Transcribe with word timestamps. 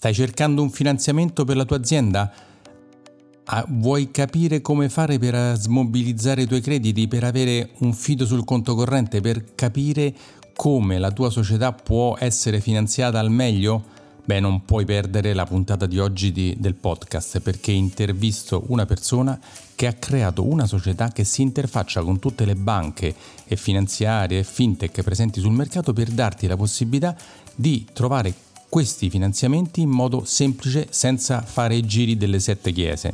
Stai 0.00 0.14
cercando 0.14 0.62
un 0.62 0.70
finanziamento 0.70 1.44
per 1.44 1.56
la 1.56 1.66
tua 1.66 1.76
azienda? 1.76 2.32
Ah, 3.44 3.66
vuoi 3.68 4.10
capire 4.10 4.62
come 4.62 4.88
fare 4.88 5.18
per 5.18 5.58
smobilizzare 5.58 6.40
i 6.40 6.46
tuoi 6.46 6.62
crediti, 6.62 7.06
per 7.06 7.22
avere 7.24 7.72
un 7.80 7.92
fido 7.92 8.24
sul 8.24 8.46
conto 8.46 8.74
corrente, 8.74 9.20
per 9.20 9.54
capire 9.54 10.14
come 10.54 10.98
la 10.98 11.10
tua 11.10 11.28
società 11.28 11.74
può 11.74 12.16
essere 12.18 12.62
finanziata 12.62 13.18
al 13.18 13.30
meglio? 13.30 13.84
Beh, 14.24 14.40
non 14.40 14.64
puoi 14.64 14.86
perdere 14.86 15.34
la 15.34 15.44
puntata 15.44 15.84
di 15.84 15.98
oggi 15.98 16.32
di, 16.32 16.56
del 16.58 16.76
podcast 16.76 17.40
perché 17.40 17.70
intervisto 17.70 18.64
una 18.68 18.86
persona 18.86 19.38
che 19.74 19.86
ha 19.86 19.92
creato 19.92 20.46
una 20.46 20.64
società 20.64 21.10
che 21.10 21.24
si 21.24 21.42
interfaccia 21.42 22.00
con 22.00 22.18
tutte 22.18 22.46
le 22.46 22.54
banche 22.54 23.14
e 23.44 23.54
finanziarie 23.54 24.38
e 24.38 24.44
fintech 24.44 25.02
presenti 25.02 25.40
sul 25.40 25.52
mercato 25.52 25.92
per 25.92 26.08
darti 26.08 26.46
la 26.46 26.56
possibilità 26.56 27.14
di 27.54 27.86
trovare 27.92 28.48
questi 28.70 29.10
finanziamenti 29.10 29.82
in 29.82 29.90
modo 29.90 30.24
semplice 30.24 30.86
senza 30.90 31.42
fare 31.42 31.74
i 31.74 31.84
giri 31.84 32.16
delle 32.16 32.38
sette 32.38 32.72
chiese. 32.72 33.12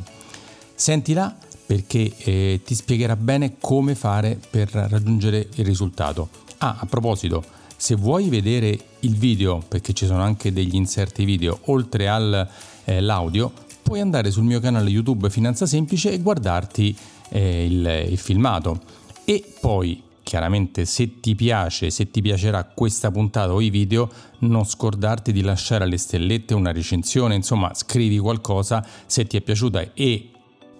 Sentila 0.73 1.35
perché 1.65 2.13
eh, 2.19 2.61
ti 2.63 2.75
spiegherà 2.75 3.17
bene 3.17 3.55
come 3.59 3.95
fare 3.95 4.39
per 4.49 4.69
raggiungere 4.69 5.49
il 5.55 5.65
risultato. 5.65 6.29
Ah, 6.59 6.77
a 6.79 6.85
proposito, 6.85 7.43
se 7.75 7.95
vuoi 7.95 8.29
vedere 8.29 8.79
il 9.01 9.17
video, 9.17 9.61
perché 9.67 9.93
ci 9.93 10.05
sono 10.05 10.21
anche 10.21 10.53
degli 10.53 10.75
inserti 10.75 11.25
video 11.25 11.59
oltre 11.65 12.07
all'audio, 12.07 13.51
eh, 13.53 13.75
puoi 13.81 13.99
andare 13.99 14.31
sul 14.31 14.43
mio 14.43 14.59
canale 14.59 14.89
YouTube 14.89 15.29
Finanza 15.29 15.65
Semplice 15.65 16.11
e 16.11 16.19
guardarti 16.19 16.95
eh, 17.29 17.65
il, 17.65 18.05
il 18.11 18.17
filmato. 18.17 18.79
E 19.25 19.43
poi 19.59 20.01
Chiaramente 20.27 20.83
se 20.83 21.21
ti 21.21 21.35
piace, 21.35 21.89
se 21.89 22.11
ti 22.11 22.21
piacerà 22.21 22.65
questa 22.65 23.09
puntata 23.11 23.53
o 23.53 23.61
i 23.61 23.69
video, 23.69 24.11
non 24.39 24.65
scordarti 24.65 25.31
di 25.31 25.39
lasciare 25.39 25.85
alle 25.85 25.97
stellette 25.97 26.53
una 26.53 26.73
recensione, 26.73 27.33
insomma 27.33 27.73
scrivi 27.73 28.17
qualcosa 28.17 28.85
se 29.05 29.25
ti 29.25 29.37
è 29.37 29.41
piaciuta 29.41 29.93
e 29.93 30.31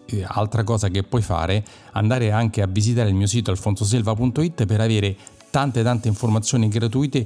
eh, 0.06 0.25
altra 0.28 0.66
cosa 0.66 0.90
che 0.90 1.03
puoi 1.03 1.22
fare, 1.22 1.64
andare 1.94 2.34
anche 2.34 2.62
a 2.62 2.68
visitare 2.68 3.08
il 3.08 3.16
mio 3.16 3.25
sito 3.25 3.50
alfonsoselva.it 3.50 4.66
per 4.66 4.81
avere 4.81 5.16
tante 5.50 5.81
tante 5.81 6.09
informazioni 6.09 6.68
gratuite 6.68 7.25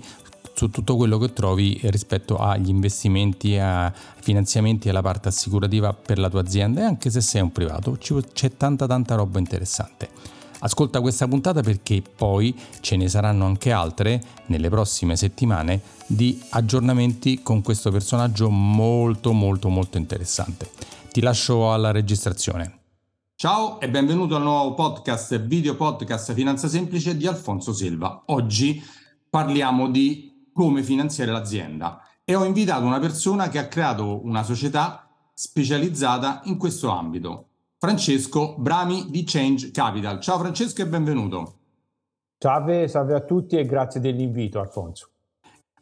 su 0.54 0.70
tutto 0.70 0.96
quello 0.98 1.18
che 1.18 1.34
trovi 1.34 1.80
rispetto 1.86 2.38
agli 2.38 2.70
investimenti, 2.70 3.58
ai 3.58 3.92
finanziamenti 4.20 4.86
e 4.86 4.92
alla 4.92 5.02
parte 5.02 5.30
assicurativa 5.30 5.92
per 5.92 6.20
la 6.20 6.30
tua 6.30 6.42
azienda 6.42 6.82
e 6.82 6.84
anche 6.84 7.10
se 7.10 7.20
sei 7.20 7.42
un 7.42 7.52
privato 7.52 7.98
c'è 7.98 8.56
tanta 8.58 8.86
tanta 8.86 9.16
roba 9.16 9.40
interessante. 9.40 10.41
Ascolta 10.64 11.02
questa 11.02 11.28
puntata 11.28 11.62
perché 11.62 12.02
poi 12.02 12.56
ce 12.82 12.96
ne 12.96 13.08
saranno 13.08 13.46
anche 13.46 13.72
altre 13.72 14.22
nelle 14.48 14.70
prossime 14.70 15.16
settimane 15.16 15.82
di 16.06 16.40
aggiornamenti 16.50 17.42
con 17.42 17.64
questo 17.64 17.90
personaggio 17.90 18.50
molto 18.50 19.32
molto 19.34 19.70
molto 19.70 19.98
interessante. 19.98 20.70
Ti 21.12 21.22
lascio 21.22 21.74
alla 21.74 21.90
registrazione. 21.90 22.80
Ciao 23.36 23.80
e 23.80 23.90
benvenuto 23.90 24.36
al 24.36 24.44
nuovo 24.44 24.76
podcast, 24.76 25.40
video 25.42 25.76
podcast 25.76 26.34
Finanza 26.34 26.68
Semplice 26.68 27.18
di 27.18 27.26
Alfonso 27.26 27.74
Silva. 27.74 28.22
Oggi 28.28 28.84
parliamo 29.28 29.90
di 29.90 30.50
come 30.54 30.84
finanziare 30.84 31.32
l'azienda 31.32 32.06
e 32.24 32.36
ho 32.36 32.44
invitato 32.44 32.86
una 32.86 33.00
persona 33.00 33.50
che 33.50 33.58
ha 33.58 33.68
creato 33.68 34.24
una 34.24 34.44
società 34.44 35.10
specializzata 35.34 36.42
in 36.44 36.58
questo 36.58 36.90
ambito. 36.90 37.48
Francesco 37.84 38.58
Brami 38.60 39.08
di 39.10 39.24
Change 39.24 39.72
Capital. 39.72 40.20
Ciao 40.20 40.38
Francesco 40.38 40.84
e 40.84 40.88
benvenuto. 40.88 41.56
Salve, 42.38 42.88
salve 42.88 43.16
a 43.16 43.22
tutti 43.22 43.58
e 43.58 43.66
grazie 43.66 44.00
dell'invito 44.00 44.60
Alfonso. 44.60 45.10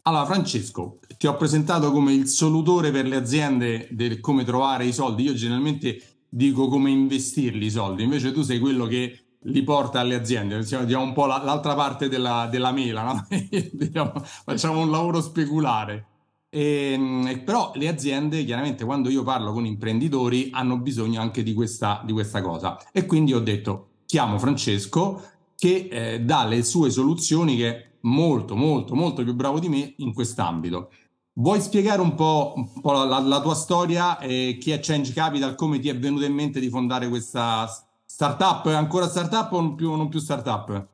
Allora 0.04 0.24
Francesco, 0.24 1.00
ti 1.18 1.28
ho 1.28 1.36
presentato 1.36 1.92
come 1.92 2.14
il 2.14 2.30
solutore 2.30 2.92
per 2.92 3.06
le 3.06 3.18
aziende 3.18 3.90
del 3.92 4.22
come 4.22 4.46
trovare 4.46 4.86
i 4.86 4.94
soldi. 4.94 5.24
Io 5.24 5.34
generalmente 5.34 6.24
dico 6.30 6.70
come 6.70 6.90
investirli 6.90 7.66
i 7.66 7.70
soldi, 7.70 8.04
invece 8.04 8.32
tu 8.32 8.44
sei 8.44 8.60
quello 8.60 8.86
che 8.86 9.36
li 9.38 9.64
porta 9.64 10.00
alle 10.00 10.16
aziende, 10.16 10.58
diciamo 10.58 11.02
un 11.02 11.12
po' 11.12 11.26
l'altra 11.26 11.76
parte 11.76 12.08
della, 12.08 12.48
della 12.50 12.72
mela, 12.72 13.04
no? 13.04 13.28
diciamo, 13.74 14.14
facciamo 14.46 14.80
un 14.80 14.90
lavoro 14.90 15.20
speculare. 15.20 16.06
E, 16.50 16.92
ehm, 16.94 17.44
però 17.44 17.72
le 17.76 17.88
aziende, 17.88 18.44
chiaramente, 18.44 18.86
quando 18.86 19.10
io 19.10 19.24
parlo 19.24 19.52
con 19.52 19.66
imprenditori, 19.66 20.50
hanno 20.52 20.78
bisogno 20.78 21.22
anche 21.22 21.44
di 21.44 21.54
questa, 21.54 22.02
di 22.06 22.12
questa 22.12 22.42
cosa. 22.42 22.78
E 22.92 23.06
quindi 23.06 23.34
ho 23.34 23.40
detto, 23.40 23.88
chiamo 24.06 24.40
Francesco 24.40 25.22
che 25.56 25.88
eh, 25.92 26.22
dà 26.22 26.46
le 26.46 26.64
sue 26.64 26.90
soluzioni, 26.90 27.58
che 27.58 27.70
è 27.70 27.90
molto, 28.02 28.56
molto, 28.56 28.96
molto 28.96 29.24
più 29.24 29.34
bravo 29.34 29.60
di 29.60 29.70
me 29.70 29.94
in 29.98 30.14
quest'ambito. 30.14 30.92
Vuoi 31.34 31.62
spiegare 31.62 32.02
un 32.02 32.16
po', 32.16 32.54
un 32.56 32.82
po 32.82 32.92
la, 32.92 33.20
la, 33.20 33.42
tua 33.42 33.56
storia, 33.56 34.20
eh, 34.20 34.58
chi 34.60 34.72
è 34.72 34.80
Change 34.82 35.14
Capital, 35.14 35.56
come 35.56 35.80
ti 35.80 35.90
è 35.90 35.98
venuto 35.98 36.26
in 36.26 36.34
mente 36.34 36.60
di 36.60 36.70
fondare 36.70 37.08
questa 37.08 37.68
startup? 38.06 38.68
È 38.68 38.74
ancora 38.74 39.08
startup 39.08 39.52
o 39.54 39.62
non 39.62 39.76
più, 39.76 39.94
non 39.96 40.10
più 40.10 40.20
startup? 40.20 40.88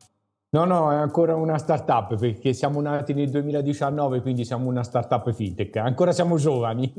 No, 0.56 0.64
no, 0.64 0.90
è 0.90 0.96
ancora 0.96 1.36
una 1.36 1.58
startup 1.58 2.16
perché 2.16 2.54
siamo 2.54 2.80
nati 2.80 3.14
nel 3.14 3.30
2019, 3.30 4.22
quindi 4.22 4.46
siamo 4.46 4.70
una 4.70 4.84
startup 4.84 5.34
fintech. 5.34 5.76
Ancora 5.76 6.14
siamo 6.14 6.38
giovani. 6.38 6.94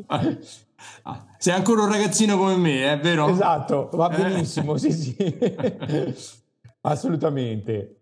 Ah, 1.04 1.24
sei 1.38 1.54
ancora 1.54 1.84
un 1.84 1.90
ragazzino 1.90 2.36
come 2.36 2.56
me, 2.56 2.92
è 2.92 2.98
vero? 3.00 3.28
Esatto, 3.28 3.88
va 3.94 4.10
eh. 4.10 4.22
benissimo, 4.22 4.76
sì, 4.76 4.92
sì. 4.92 5.16
Assolutamente. 6.82 8.00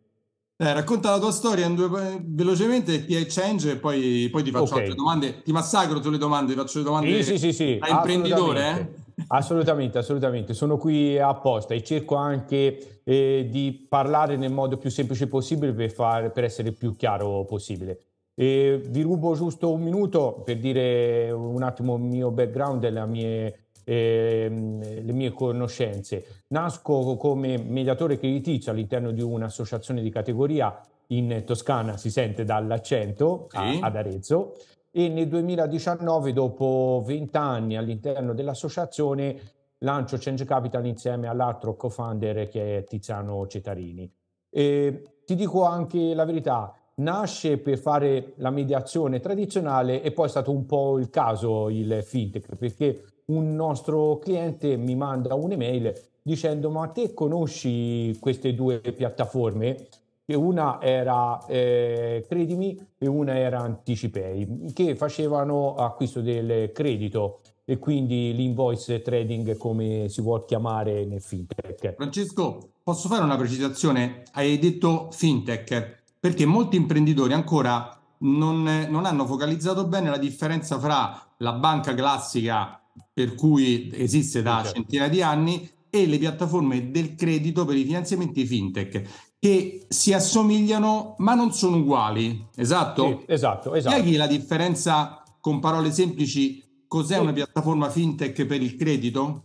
Eh, 0.57 0.73
racconta 0.73 1.11
la 1.11 1.21
tua 1.21 1.31
storia 1.31 1.69
due, 1.69 2.21
velocemente, 2.21 3.07
chi 3.07 3.15
è 3.15 3.25
Change 3.27 3.71
e 3.71 3.77
poi, 3.77 4.29
poi 4.33 4.43
ti 4.43 4.51
faccio 4.51 4.73
okay. 4.73 4.81
altre 4.81 4.97
domande. 4.97 5.43
Ti 5.43 5.53
massacro 5.53 6.03
sulle 6.03 6.19
domande, 6.19 6.53
ti 6.53 6.59
faccio 6.59 6.79
le 6.79 6.85
domande 6.85 7.23
sì, 7.23 7.39
sì, 7.39 7.53
sì, 7.53 7.79
da 7.79 7.91
imprenditore. 7.91 8.71
Eh? 8.71 9.04
Assolutamente, 9.29 9.99
assolutamente. 9.99 10.55
Sono 10.55 10.77
qui 10.77 11.19
apposta 11.19 11.75
e 11.75 11.83
cerco 11.83 12.15
anche 12.17 13.01
eh, 13.05 13.47
di 13.51 13.87
parlare 13.89 14.37
nel 14.37 14.53
modo 14.53 14.77
più 14.77 14.91
semplice 14.91 15.29
possibile 15.29 15.73
per, 15.73 15.91
far, 15.91 16.33
per 16.33 16.45
essere 16.45 16.69
il 16.69 16.75
più 16.75 16.97
chiaro 16.97 17.45
possibile. 17.45 17.99
E 18.35 18.81
vi 18.85 19.03
rubo 19.03 19.35
giusto 19.35 19.73
un 19.73 19.83
minuto 19.83 20.43
per 20.45 20.59
dire 20.59 21.31
un 21.31 21.63
attimo 21.63 21.95
il 21.95 22.03
mio 22.03 22.31
background 22.31 22.83
e 22.83 22.91
le 22.91 23.07
mie, 23.07 23.59
eh, 23.85 24.49
le 24.49 25.13
mie 25.13 25.31
conoscenze. 25.31 26.43
Nasco 26.49 27.17
come 27.17 27.59
mediatore 27.59 28.19
creditizio 28.19 28.73
all'interno 28.73 29.13
di 29.13 29.23
un'associazione 29.23 30.03
di 30.03 30.11
categoria 30.11 30.81
in 31.09 31.43
Toscana, 31.45 31.97
si 31.97 32.11
sente 32.11 32.45
dall'accento, 32.45 33.47
sì. 33.51 33.57
a, 33.57 33.79
ad 33.81 33.97
Arezzo 33.97 34.55
e 34.97 35.09
nel 35.09 35.27
2019, 35.27 36.33
dopo 36.33 37.03
20 37.05 37.37
anni 37.37 37.77
all'interno 37.77 38.33
dell'associazione, 38.33 39.37
lancio 39.79 40.19
Change 40.21 40.45
Capital 40.45 40.87
insieme 40.87 41.27
all'altro 41.27 41.75
co-founder 41.75 42.49
che 42.49 42.79
è 42.79 42.85
Tiziano 42.85 43.45
Cetarini. 43.49 44.09
E 44.49 45.03
ti 45.25 45.35
dico 45.35 45.65
anche 45.65 46.15
la 46.15 46.25
verità, 46.25 46.73
nasce 46.97 47.59
per 47.59 47.77
fare 47.79 48.35
la 48.37 48.51
mediazione 48.51 49.19
tradizionale 49.19 50.01
e 50.01 50.13
poi 50.13 50.27
è 50.27 50.31
stato 50.31 50.53
un 50.53 50.65
po' 50.65 50.97
il 51.01 51.11
caso 51.11 51.69
il 51.71 52.01
fintech, 52.05 52.55
perché 52.55 53.03
un 53.27 53.53
nostro 53.53 54.19
cliente 54.19 54.77
mi 54.77 54.95
manda 54.95 55.35
un'email 55.35 55.93
dicendo 56.23 56.71
ma 56.71 56.87
te 56.87 57.13
conosci 57.13 58.17
queste 58.21 58.55
due 58.55 58.79
piattaforme? 58.79 59.89
Che 60.27 60.35
una 60.35 60.81
era 60.81 61.45
eh, 61.47 62.25
Credimi 62.27 62.79
e 62.99 63.07
una 63.07 63.37
era 63.37 63.61
Anticipay, 63.61 64.73
che 64.73 64.97
facevano 64.97 65.75
acquisto 65.75 66.21
del 66.21 66.73
credito 66.73 67.41
e 67.67 67.79
quindi 67.79 68.35
l'invoice 68.35 69.03
trading 69.03 69.57
come 69.57 70.09
si 70.09 70.21
vuol 70.21 70.45
chiamare 70.45 71.05
nel 71.05 71.21
fintech. 71.21 71.95
Francesco, 71.95 72.71
posso 72.83 73.09
fare 73.09 73.23
una 73.23 73.37
precisazione? 73.37 74.23
Hai 74.33 74.59
detto 74.59 75.09
fintech 75.11 76.03
perché 76.19 76.47
molti 76.47 76.77
imprenditori 76.77 77.33
ancora 77.33 77.99
non, 78.19 78.87
non 78.89 79.05
hanno 79.05 79.27
focalizzato 79.27 79.87
bene 79.87 80.09
la 80.09 80.19
differenza 80.19 80.79
fra 80.79 81.35
la 81.39 81.53
banca 81.53 81.95
classica 81.95 82.81
per 83.13 83.35
cui 83.35 83.91
esiste 83.93 84.41
da 84.41 84.63
certo. 84.63 84.73
centinaia 84.73 85.11
di 85.11 85.23
anni 85.23 85.71
e 85.91 86.07
le 86.07 86.19
piattaforme 86.19 86.91
del 86.91 87.15
credito 87.15 87.65
per 87.65 87.77
i 87.77 87.85
finanziamenti 87.85 88.45
fintech 88.45 89.34
che 89.45 89.85
si 89.91 90.15
assomigliano 90.15 91.17
ma 91.19 91.35
non 91.35 91.53
sono 91.53 91.77
uguali, 91.77 92.49
esatto? 92.57 93.05
Sì, 93.05 93.25
esatto, 93.27 93.75
esatto. 93.75 93.95
Spieghi 93.95 94.17
la 94.17 94.27
differenza 94.27 95.23
con 95.39 95.61
parole 95.61 95.93
semplici, 95.93 96.87
cos'è 96.89 97.17
sì. 97.17 97.21
una 97.21 97.35
piattaforma 97.35 97.91
fintech 97.91 98.47
per 98.47 98.63
il 98.63 98.75
credito? 98.75 99.43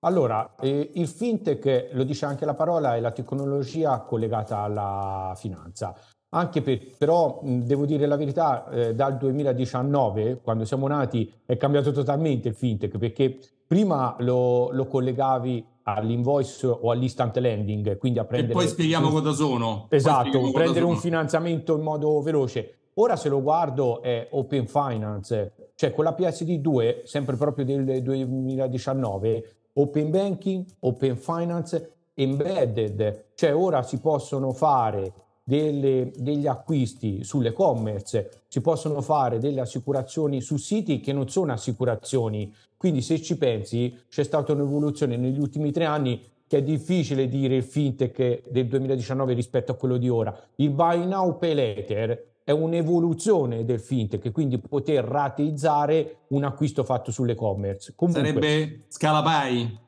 Allora, 0.00 0.56
eh, 0.58 0.90
il 0.92 1.06
fintech, 1.06 1.90
lo 1.92 2.02
dice 2.02 2.24
anche 2.24 2.44
la 2.44 2.54
parola, 2.54 2.96
è 2.96 3.00
la 3.00 3.12
tecnologia 3.12 4.00
collegata 4.00 4.58
alla 4.58 5.34
finanza. 5.36 5.94
Anche 6.30 6.60
per, 6.60 6.96
però, 6.98 7.38
devo 7.44 7.86
dire 7.86 8.06
la 8.06 8.16
verità, 8.16 8.68
eh, 8.70 8.92
dal 8.96 9.18
2019, 9.18 10.40
quando 10.42 10.64
siamo 10.64 10.88
nati, 10.88 11.32
è 11.46 11.56
cambiato 11.56 11.92
totalmente 11.92 12.48
il 12.48 12.56
fintech, 12.56 12.98
perché 12.98 13.38
prima 13.68 14.16
lo, 14.18 14.72
lo 14.72 14.86
collegavi 14.86 15.64
all'invoice 15.94 16.66
o 16.66 16.90
all'instant 16.90 17.36
lending, 17.38 17.96
quindi 17.98 18.18
a 18.18 18.24
prendere... 18.24 18.52
E 18.52 18.56
poi 18.56 18.68
spieghiamo 18.68 19.08
cosa 19.10 19.32
sono. 19.32 19.86
Esatto, 19.90 20.50
prendere 20.52 20.84
un 20.84 20.96
finanziamento 20.96 21.76
in 21.76 21.82
modo 21.82 22.20
veloce. 22.20 22.74
Ora 22.94 23.16
se 23.16 23.28
lo 23.28 23.40
guardo 23.40 24.02
è 24.02 24.28
Open 24.32 24.66
Finance, 24.66 25.68
Cioè 25.78 25.92
con 25.92 26.02
la 26.02 26.16
PSD2, 26.18 27.04
sempre 27.04 27.36
proprio 27.36 27.64
del 27.64 28.02
2019, 28.02 29.54
open 29.74 30.10
banking, 30.10 30.64
open 30.80 31.16
finance, 31.16 31.92
embedded, 32.14 33.26
cioè 33.36 33.54
ora 33.54 33.84
si 33.84 34.00
possono 34.00 34.52
fare 34.52 35.12
delle, 35.48 36.12
degli 36.14 36.46
acquisti 36.46 37.24
sull'e-commerce, 37.24 38.42
si 38.48 38.60
possono 38.60 39.00
fare 39.00 39.38
delle 39.38 39.62
assicurazioni 39.62 40.42
su 40.42 40.58
siti 40.58 41.00
che 41.00 41.14
non 41.14 41.30
sono 41.30 41.52
assicurazioni. 41.52 42.54
Quindi 42.76 43.00
se 43.00 43.22
ci 43.22 43.38
pensi 43.38 43.98
c'è 44.10 44.24
stata 44.24 44.52
un'evoluzione 44.52 45.16
negli 45.16 45.40
ultimi 45.40 45.72
tre 45.72 45.86
anni 45.86 46.20
che 46.46 46.58
è 46.58 46.62
difficile 46.62 47.28
dire 47.28 47.56
il 47.56 47.62
fintech 47.62 48.50
del 48.50 48.66
2019 48.66 49.32
rispetto 49.32 49.72
a 49.72 49.76
quello 49.76 49.96
di 49.96 50.10
ora. 50.10 50.38
Il 50.56 50.68
buy 50.68 51.06
now 51.06 51.38
pay 51.38 51.54
later 51.54 52.26
è 52.44 52.50
un'evoluzione 52.50 53.64
del 53.64 53.80
fintech, 53.80 54.30
quindi 54.30 54.58
poter 54.58 55.02
rateizzare 55.02 56.24
un 56.28 56.44
acquisto 56.44 56.84
fatto 56.84 57.10
sull'e-commerce. 57.10 57.94
Comunque, 57.96 58.22
Sarebbe 58.22 58.84
Scalapai. 58.88 59.78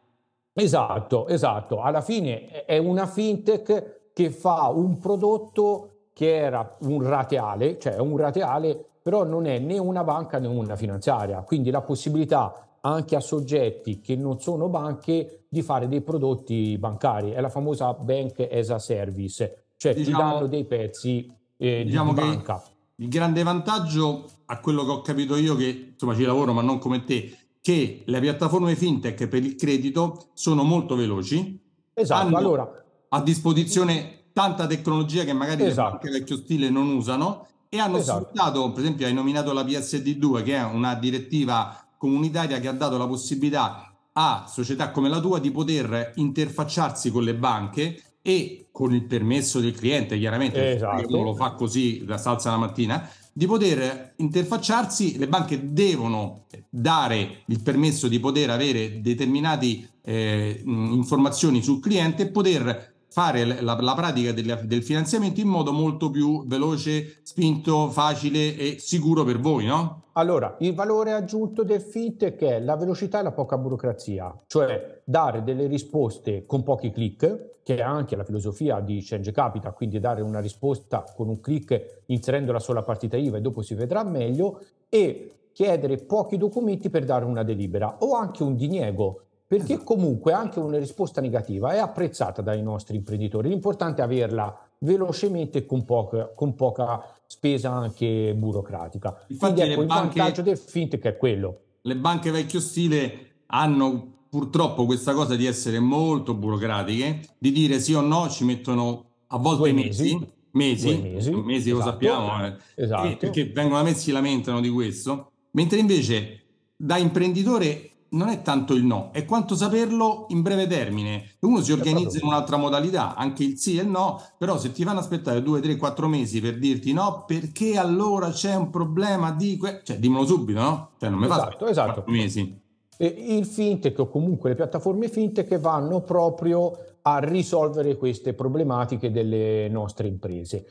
Esatto, 0.55 1.29
esatto. 1.29 1.83
Alla 1.83 2.01
fine 2.01 2.65
è 2.65 2.79
una 2.79 3.07
fintech 3.07 4.00
che 4.20 4.31
fa 4.31 4.69
un 4.69 4.99
prodotto 4.99 6.08
che 6.12 6.37
era 6.37 6.76
un 6.81 7.02
rateale, 7.02 7.78
cioè 7.78 7.99
un 7.99 8.19
rateale, 8.19 8.78
però 9.00 9.25
non 9.25 9.46
è 9.46 9.58
né 9.58 9.78
una 9.78 10.05
banca 10.05 10.38
né 10.38 10.46
una 10.46 10.76
finanziaria. 10.76 11.40
Quindi 11.40 11.70
la 11.70 11.81
possibilità 11.81 12.76
anche 12.82 13.17
a 13.17 13.20
soggetti 13.20 14.00
che 14.00 14.17
non 14.17 14.38
sono 14.38 14.69
banche 14.69 15.44
di 15.49 15.62
fare 15.62 15.88
dei 15.88 16.02
prodotti 16.02 16.76
bancari. 16.76 17.31
È 17.31 17.40
la 17.40 17.49
famosa 17.49 17.94
bank 17.94 18.46
as 18.52 18.69
a 18.69 18.78
service, 18.78 19.69
cioè 19.78 19.94
diciamo, 19.94 20.17
ti 20.19 20.23
danno 20.23 20.46
dei 20.49 20.66
pezzi 20.66 21.32
eh, 21.56 21.84
diciamo 21.84 22.12
di 22.12 22.20
banca. 22.20 22.62
Il 22.96 23.08
grande 23.08 23.43
vantaggio, 23.43 24.26
a 24.44 24.61
quello 24.61 24.84
che 24.84 24.90
ho 24.90 25.00
capito 25.00 25.34
io, 25.37 25.56
che 25.56 25.93
insomma 25.93 26.14
ci 26.14 26.25
lavoro 26.25 26.52
ma 26.52 26.61
non 26.61 26.78
come 26.78 27.05
te, 27.05 27.34
che 27.62 28.02
le 28.05 28.20
piattaforme 28.20 28.76
fintech 28.76 29.28
per 29.28 29.43
il 29.43 29.55
credito 29.55 30.26
sono 30.34 30.62
molto 30.62 30.94
veloci. 30.94 31.58
Esatto, 31.94 32.26
hanno 32.26 32.37
allora 32.37 32.81
a 33.12 33.23
disposizione 33.23 34.25
tanta 34.33 34.67
tecnologia 34.67 35.25
che 35.25 35.33
magari 35.33 35.65
esatto. 35.65 36.07
le 36.07 36.12
vecchio 36.12 36.37
stile 36.37 36.71
non 36.71 36.89
usano 36.89 37.47
e 37.69 37.79
hanno 37.79 37.99
esatto. 37.99 38.25
sfruttato, 38.25 38.73
per 38.73 38.83
esempio 38.83 39.07
hai 39.07 39.15
nominato 39.15 39.53
la 39.53 39.62
PSD2 39.62 40.43
che 40.43 40.57
è 40.57 40.65
una 40.65 40.95
direttiva 40.95 41.87
comunitaria 41.97 42.59
che 42.59 42.69
ha 42.69 42.73
dato 42.73 42.97
la 42.97 43.07
possibilità 43.07 43.93
a 44.12 44.47
società 44.49 44.91
come 44.91 45.09
la 45.09 45.21
tua 45.21 45.39
di 45.39 45.51
poter 45.51 46.12
interfacciarsi 46.17 47.11
con 47.11 47.23
le 47.23 47.35
banche 47.35 48.03
e 48.23 48.69
con 48.71 48.95
il 48.95 49.05
permesso 49.05 49.61
del 49.61 49.75
cliente, 49.75 50.19
chiaramente, 50.19 50.75
esatto. 50.75 51.07
uno 51.09 51.23
lo 51.23 51.35
fa 51.35 51.53
così 51.53 52.05
da 52.05 52.19
salsa 52.19 52.51
la 52.51 52.59
mattina, 52.59 53.09
di 53.33 53.47
poter 53.47 54.15
interfacciarsi, 54.17 55.17
le 55.17 55.29
banche 55.29 55.73
devono 55.73 56.47
dare 56.69 57.43
il 57.47 57.62
permesso 57.62 58.09
di 58.09 58.21
poter 58.21 58.51
avere 58.51 59.01
determinate 59.01 59.91
eh, 60.03 60.62
informazioni 60.65 61.62
sul 61.62 61.81
cliente 61.81 62.23
e 62.23 62.31
poter 62.31 62.89
fare 63.11 63.45
la, 63.45 63.77
la 63.81 63.95
pratica 63.95 64.33
del, 64.33 64.61
del, 64.65 64.83
finanziamento 64.83 65.41
in 65.41 65.49
modo 65.49 65.73
molto 65.73 66.11
più 66.11 66.47
veloce, 66.47 67.19
spinto, 67.23 67.91
facile 67.91 68.57
e 68.57 68.77
sicuro 68.79 69.25
per 69.25 69.41
voi, 69.41 69.67
no? 69.67 70.05
Allora, 70.12 70.57
il 70.61 70.75
valore 70.75 71.12
aggiunto 71.12 71.65
del 71.65 71.81
fintech 71.81 72.41
è 72.43 72.61
la 72.61 72.77
velocità 72.77 73.21
e 73.21 73.23
la 73.23 73.33
poca 73.33 73.59
burocrazia, 73.59 74.33
cioè 74.47 75.01
dare 75.05 75.43
delle 75.43 75.67
risposte 75.67 76.47
con 76.47 76.62
pochi 76.62 76.91
click, 76.93 77.59
che 77.62 77.77
è 77.77 77.83
anche 77.83 78.17
la 78.17 78.25
filosofia 78.25 78.81
di 78.81 79.03
Change 79.03 79.33
Capital, 79.33 79.75
quindi 79.75 79.99
dare 79.99 80.23
una 80.23 80.41
risposta 80.41 81.05
con 81.15 81.29
un 81.29 81.41
click 81.41 82.03
inserendo 82.07 82.53
la 82.53 82.59
sola 82.59 82.83
partita 82.83 83.17
IVA 83.17 83.39
e 83.39 83.41
dopo 83.41 83.62
si 83.62 83.75
vedrà 83.75 84.05
meglio, 84.05 84.61
e 84.89 85.33
chiedere 85.53 85.97
pochi 85.99 86.37
documenti 86.37 86.91
per 86.91 87.05
dare 87.05 87.25
una 87.25 87.43
delibera 87.43 87.97
o 88.01 88.15
anche 88.15 88.43
un 88.43 88.57
diniego 88.57 89.23
perché 89.50 89.73
esatto. 89.73 89.94
comunque 89.97 90.32
anche 90.32 90.61
una 90.61 90.79
risposta 90.79 91.20
negativa 91.20 91.73
è 91.73 91.79
apprezzata 91.79 92.41
dai 92.41 92.62
nostri 92.62 92.94
imprenditori. 92.94 93.49
L'importante 93.49 94.00
è 94.00 94.05
averla 94.05 94.56
velocemente 94.79 95.58
e 95.58 95.67
con 95.67 95.85
poca, 95.85 96.31
con 96.37 96.55
poca 96.55 97.05
spesa 97.26 97.73
anche 97.73 98.32
burocratica. 98.37 99.25
Infatti 99.26 99.55
Quindi 99.55 99.73
ecco, 99.73 99.81
il 99.81 99.87
banche, 99.88 100.19
vantaggio 100.20 100.43
del 100.43 100.56
fintech 100.56 101.02
è 101.02 101.17
quello. 101.17 101.62
Le 101.81 101.97
banche 101.97 102.31
vecchio 102.31 102.61
stile 102.61 103.38
hanno 103.47 104.19
purtroppo 104.29 104.87
questa 104.87 105.14
cosa 105.14 105.35
di 105.35 105.47
essere 105.47 105.81
molto 105.81 106.35
burocratiche, 106.35 107.19
di 107.37 107.50
dire 107.50 107.81
sì 107.81 107.93
o 107.94 108.02
no, 108.02 108.29
ci 108.29 108.44
mettono 108.44 109.06
a 109.26 109.38
volte 109.38 109.73
mesi, 109.73 110.14
mesi, 110.52 110.94
mesi, 110.94 111.00
mesi, 111.00 111.31
mesi 111.32 111.70
esatto, 111.70 111.76
lo 111.76 111.91
sappiamo, 111.91 112.47
eh, 112.47 112.56
esatto. 112.76 113.17
perché 113.17 113.47
vengono 113.47 113.81
a 113.81 113.82
me 113.82 113.94
si 113.94 114.12
lamentano 114.12 114.61
di 114.61 114.69
questo, 114.69 115.32
mentre 115.50 115.81
invece 115.81 116.44
da 116.76 116.99
imprenditore 116.99 117.89
non 118.11 118.29
è 118.29 118.43
tanto 118.43 118.75
il 118.75 118.85
no, 118.85 119.11
è 119.12 119.25
quanto 119.25 119.55
saperlo 119.55 120.27
in 120.29 120.43
breve 120.43 120.67
termine. 120.67 121.37
Uno 121.41 121.61
si 121.61 121.73
organizza 121.73 122.19
in 122.19 122.27
un'altra 122.27 122.57
modalità, 122.57 123.15
anche 123.15 123.45
il 123.45 123.59
sì 123.59 123.79
e 123.79 123.83
il 123.83 123.89
no, 123.89 124.21
però 124.39 124.59
se 124.59 124.73
ti 124.73 124.85
fanno 124.85 125.01
aspettare 125.01 125.43
due, 125.43 125.61
tre, 125.61 125.77
quattro 125.77 126.09
mesi 126.09 126.41
per 126.41 126.59
dirti 126.59 126.93
no, 126.93 127.25
perché 127.27 127.77
allora 127.77 128.31
c'è 128.31 128.55
un 128.55 128.71
problema 128.71 129.31
di... 129.33 129.57
Que-? 129.57 129.83
Cioè, 129.85 129.99
dimmelo 129.99 130.27
subito, 130.27 130.61
no? 130.61 130.91
Cioè, 130.99 131.09
non 131.09 131.19
mi 131.19 131.27
esatto, 131.27 131.65
fa 131.65 131.71
esatto. 131.71 131.93
quattro 131.93 132.12
mesi. 132.12 132.61
E 132.97 133.07
il 133.07 133.47
fintech 133.47 133.99
o 133.99 134.09
comunque 134.09 134.51
le 134.51 134.57
piattaforme 134.57 135.09
fintech 135.09 135.59
vanno 135.59 136.01
proprio 136.03 136.73
a 137.03 137.19
risolvere 137.19 137.97
queste 137.97 138.35
problematiche 138.35 139.11
delle 139.11 139.69
nostre 139.69 140.07
imprese. 140.07 140.67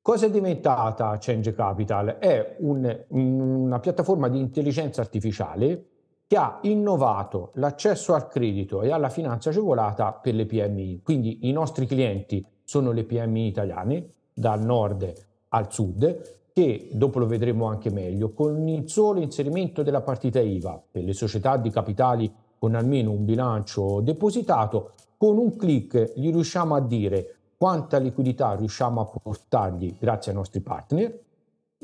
Cosa 0.00 0.26
è 0.26 0.30
diventata 0.30 1.18
Change 1.18 1.52
Capital? 1.52 2.18
È 2.18 2.56
un, 2.60 3.04
una 3.08 3.80
piattaforma 3.80 4.28
di 4.28 4.38
intelligenza 4.38 5.00
artificiale 5.00 5.95
che 6.26 6.36
ha 6.36 6.58
innovato 6.62 7.50
l'accesso 7.54 8.14
al 8.14 8.28
credito 8.28 8.82
e 8.82 8.90
alla 8.90 9.08
finanza 9.08 9.50
agevolata 9.50 10.12
per 10.12 10.34
le 10.34 10.46
PMI. 10.46 11.00
Quindi 11.02 11.48
i 11.48 11.52
nostri 11.52 11.86
clienti 11.86 12.44
sono 12.64 12.90
le 12.90 13.04
PMI 13.04 13.46
italiane, 13.46 14.08
dal 14.32 14.60
nord 14.60 15.12
al 15.50 15.72
sud, 15.72 16.34
che 16.52 16.88
dopo 16.92 17.18
lo 17.18 17.26
vedremo 17.26 17.66
anche 17.66 17.90
meglio, 17.90 18.32
con 18.32 18.66
il 18.68 18.88
solo 18.88 19.20
inserimento 19.20 19.82
della 19.82 20.00
partita 20.00 20.40
IVA 20.40 20.82
per 20.90 21.04
le 21.04 21.12
società 21.12 21.56
di 21.56 21.70
capitali 21.70 22.32
con 22.58 22.74
almeno 22.74 23.12
un 23.12 23.24
bilancio 23.24 24.00
depositato, 24.00 24.92
con 25.16 25.38
un 25.38 25.56
clic 25.56 26.12
gli 26.16 26.30
riusciamo 26.30 26.74
a 26.74 26.80
dire 26.80 27.34
quanta 27.56 27.98
liquidità 27.98 28.54
riusciamo 28.54 29.00
a 29.00 29.04
portargli 29.04 29.96
grazie 29.98 30.32
ai 30.32 30.36
nostri 30.36 30.60
partner, 30.60 31.18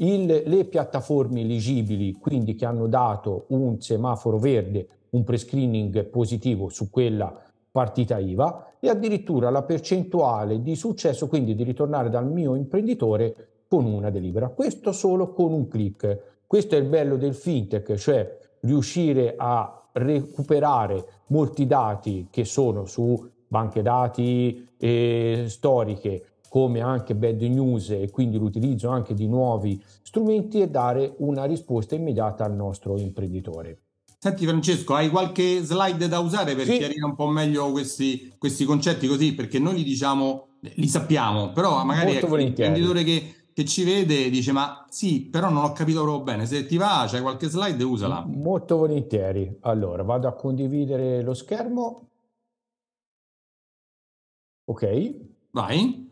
il, 0.03 0.43
le 0.47 0.65
piattaforme 0.65 1.41
eligibili, 1.41 2.13
quindi 2.13 2.55
che 2.55 2.65
hanno 2.65 2.87
dato 2.87 3.45
un 3.49 3.81
semaforo 3.81 4.39
verde, 4.39 4.87
un 5.11 5.25
prescreening 5.25 6.05
positivo 6.05 6.69
su 6.69 6.91
quella 6.91 7.41
partita 7.71 8.19
IVA 8.19 8.75
e 8.81 8.89
addirittura 8.89 9.51
la 9.51 9.63
percentuale 9.63 10.61
di 10.61 10.75
successo, 10.75 11.29
quindi 11.29 11.55
di 11.55 11.65
ritornare 11.65 12.11
dal 12.11 12.31
mio 12.31 12.55
imprenditore 12.55 13.65
con 13.69 13.87
una 13.87 14.11
delibera. 14.11 14.49
Questo 14.49 14.93
solo 14.93 15.33
con 15.33 15.53
un 15.53 15.69
clic. 15.69 16.19
Questo 16.47 16.75
è 16.75 16.79
il 16.79 16.87
bello 16.87 17.17
del 17.17 17.35
fintech, 17.35 17.95
cioè 17.95 18.39
riuscire 18.61 19.35
a 19.37 19.89
recuperare 19.93 21.05
molti 21.29 21.67
dati 21.67 22.29
che 22.31 22.45
sono 22.45 22.85
su 22.85 23.31
banche 23.47 23.83
dati 23.83 24.67
eh, 24.79 25.45
storiche, 25.47 26.32
come 26.53 26.83
anche 26.83 27.15
bad 27.15 27.41
news 27.41 27.89
e 27.89 28.11
quindi 28.11 28.37
l'utilizzo 28.37 28.91
anche 28.91 29.15
di 29.15 29.27
nuovi 29.27 29.83
strumenti 30.03 30.61
e 30.61 30.69
dare 30.69 31.15
una 31.21 31.47
risposta 31.47 31.95
immediata 31.95 32.45
al 32.45 32.53
nostro 32.53 32.99
imprenditore. 32.99 33.79
Senti 34.19 34.45
Francesco, 34.45 34.93
hai 34.93 35.09
qualche 35.09 35.63
slide 35.63 36.09
da 36.09 36.19
usare 36.19 36.55
per 36.55 36.67
sì. 36.67 36.77
chiarire 36.77 37.07
un 37.07 37.15
po' 37.15 37.27
meglio 37.29 37.71
questi, 37.71 38.35
questi, 38.37 38.67
concetti 38.67 39.07
così? 39.07 39.33
Perché 39.35 39.59
noi 39.59 39.77
li 39.77 39.83
diciamo, 39.83 40.49
li 40.61 40.89
sappiamo, 40.89 41.53
però 41.53 41.83
magari 41.87 42.17
ecco, 42.17 42.37
l'imprenditore 42.37 43.03
che, 43.03 43.47
che, 43.55 43.65
ci 43.65 43.83
vede 43.85 44.29
dice 44.29 44.53
ma 44.53 44.85
sì, 44.91 45.23
però 45.23 45.49
non 45.49 45.65
ho 45.65 45.73
capito 45.73 46.03
proprio 46.03 46.23
bene. 46.23 46.45
Se 46.45 46.67
ti 46.67 46.77
va, 46.77 47.07
c'hai 47.09 47.23
qualche 47.23 47.49
slide, 47.49 47.83
usala. 47.83 48.27
Molto 48.27 48.77
volentieri. 48.77 49.57
Allora, 49.61 50.03
vado 50.03 50.29
a 50.29 50.35
condividere 50.35 51.23
lo 51.23 51.33
schermo. 51.33 52.09
Ok. 54.67 55.15
Vai. 55.53 56.12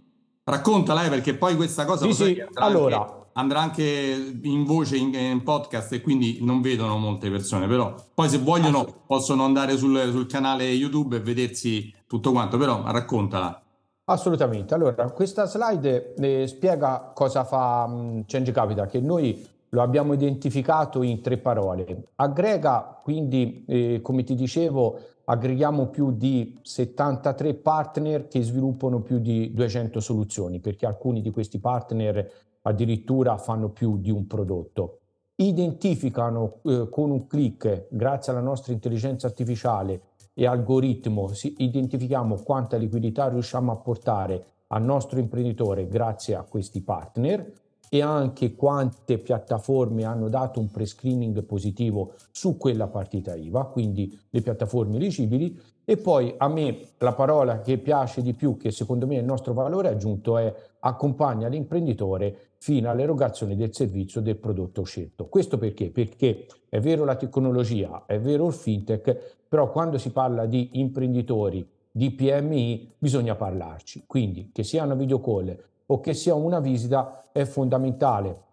Raccontala, 0.51 1.05
eh, 1.05 1.09
perché 1.09 1.35
poi 1.35 1.57
questa 1.57 1.85
cosa 1.85 2.05
sì, 2.07 2.13
sì. 2.13 2.41
Andrà, 2.41 2.65
allora. 2.65 2.97
anche, 2.99 3.13
andrà 3.33 3.61
anche 3.61 4.39
in 4.43 4.65
voce 4.65 4.97
in, 4.97 5.15
in, 5.15 5.43
podcast 5.43 5.93
e 5.93 6.01
quindi 6.01 6.39
non 6.43 6.61
vedono 6.61 6.99
molte 6.99 7.31
persone, 7.31 7.67
però 7.67 7.95
poi 8.13 8.29
se 8.29 8.39
vogliono 8.39 9.03
possono 9.07 9.45
andare 9.45 9.77
sul, 9.77 10.11
sul 10.11 10.27
canale 10.27 10.65
YouTube 10.65 11.17
e 11.17 11.21
vedersi 11.21 11.95
tutto 12.07 12.33
quanto, 12.33 12.59
però 12.59 12.83
raccontala. 12.85 13.63
Assolutamente. 14.05 14.75
Allora, 14.75 15.11
questa 15.11 15.47
slide 15.47 16.15
eh, 16.15 16.47
spiega 16.49 17.13
cosa 17.15 17.45
fa 17.45 17.85
um, 17.89 18.25
Change 18.27 18.51
Capital, 18.51 18.89
che 18.89 19.01
noi 19.01 19.47
lo 19.71 19.83
abbiamo 19.83 20.13
identificato 20.13 21.03
in 21.03 21.21
tre 21.21 21.39
parole. 21.39 22.09
Aggrega, 22.17 23.01
quindi, 23.03 23.65
eh, 23.67 24.01
come 24.03 24.25
ti 24.25 24.35
dicevo, 24.35 24.99
aggreghiamo 25.25 25.87
più 25.87 26.13
di 26.13 26.59
73 26.63 27.55
partner 27.55 28.27
che 28.27 28.43
sviluppano 28.43 29.01
più 29.01 29.19
di 29.19 29.53
200 29.55 30.01
soluzioni, 30.01 30.59
perché 30.59 30.87
alcuni 30.87 31.21
di 31.21 31.31
questi 31.31 31.59
partner 31.61 32.29
addirittura 32.63 33.37
fanno 33.37 33.71
più 33.71 33.99
di 33.99 34.11
un 34.11 34.27
prodotto. 34.27 34.97
identificano 35.41 36.59
eh, 36.65 36.89
con 36.91 37.11
un 37.11 37.27
clic, 37.27 37.87
grazie 37.89 38.31
alla 38.31 38.43
nostra 38.43 38.75
intelligenza 38.75 39.27
artificiale 39.27 40.03
e 40.35 40.47
algoritmo, 40.47 41.31
identifichiamo 41.57 42.37
quanta 42.43 42.77
liquidità 42.77 43.29
riusciamo 43.29 43.73
a 43.73 43.77
portare 43.77 44.45
al 44.67 44.83
nostro 44.83 45.19
imprenditore 45.19 45.89
grazie 45.89 46.35
a 46.35 46.43
questi 46.43 46.83
partner 46.83 47.51
e 47.93 48.03
anche 48.03 48.55
quante 48.55 49.19
piattaforme 49.19 50.05
hanno 50.05 50.29
dato 50.29 50.61
un 50.61 50.71
pre-screening 50.71 51.43
positivo 51.43 52.15
su 52.31 52.57
quella 52.57 52.87
partita 52.87 53.35
IVA, 53.35 53.65
quindi 53.65 54.17
le 54.31 54.41
piattaforme 54.41 54.97
eligibili. 54.97 55.61
E 55.85 55.97
poi 55.97 56.33
a 56.37 56.47
me 56.47 56.79
la 56.99 57.15
parola 57.15 57.61
che 57.63 57.79
piace 57.79 58.23
di 58.23 58.33
più, 58.33 58.57
che 58.57 58.71
secondo 58.71 59.09
me 59.09 59.17
è 59.17 59.19
il 59.19 59.25
nostro 59.25 59.55
valore 59.55 59.89
aggiunto, 59.89 60.39
è 60.39 60.55
accompagna 60.79 61.49
l'imprenditore 61.49 62.53
fino 62.59 62.89
all'erogazione 62.89 63.57
del 63.57 63.75
servizio 63.75 64.21
del 64.21 64.37
prodotto 64.37 64.85
scelto. 64.85 65.27
Questo 65.27 65.59
perché? 65.59 65.91
Perché 65.91 66.47
è 66.69 66.79
vero 66.79 67.05
la 67.05 67.17
tecnologia, 67.17 68.05
è 68.07 68.21
vero 68.21 68.47
il 68.47 68.53
fintech, 68.53 69.39
però 69.49 69.69
quando 69.73 69.99
si 69.99 70.13
parla 70.13 70.47
di 70.47 70.71
imprenditori, 70.75 71.69
di 71.91 72.13
PMI, 72.13 72.93
bisogna 72.97 73.35
parlarci. 73.35 74.05
Quindi 74.07 74.51
che 74.53 74.63
sia 74.63 74.85
una 74.85 74.95
video 74.95 75.21
call 75.21 75.57
o 75.93 76.01
che 76.01 76.15
sia 76.15 76.35
una 76.35 76.61
visita, 76.61 77.29
è 77.33 77.45
fondamentale 77.45 78.49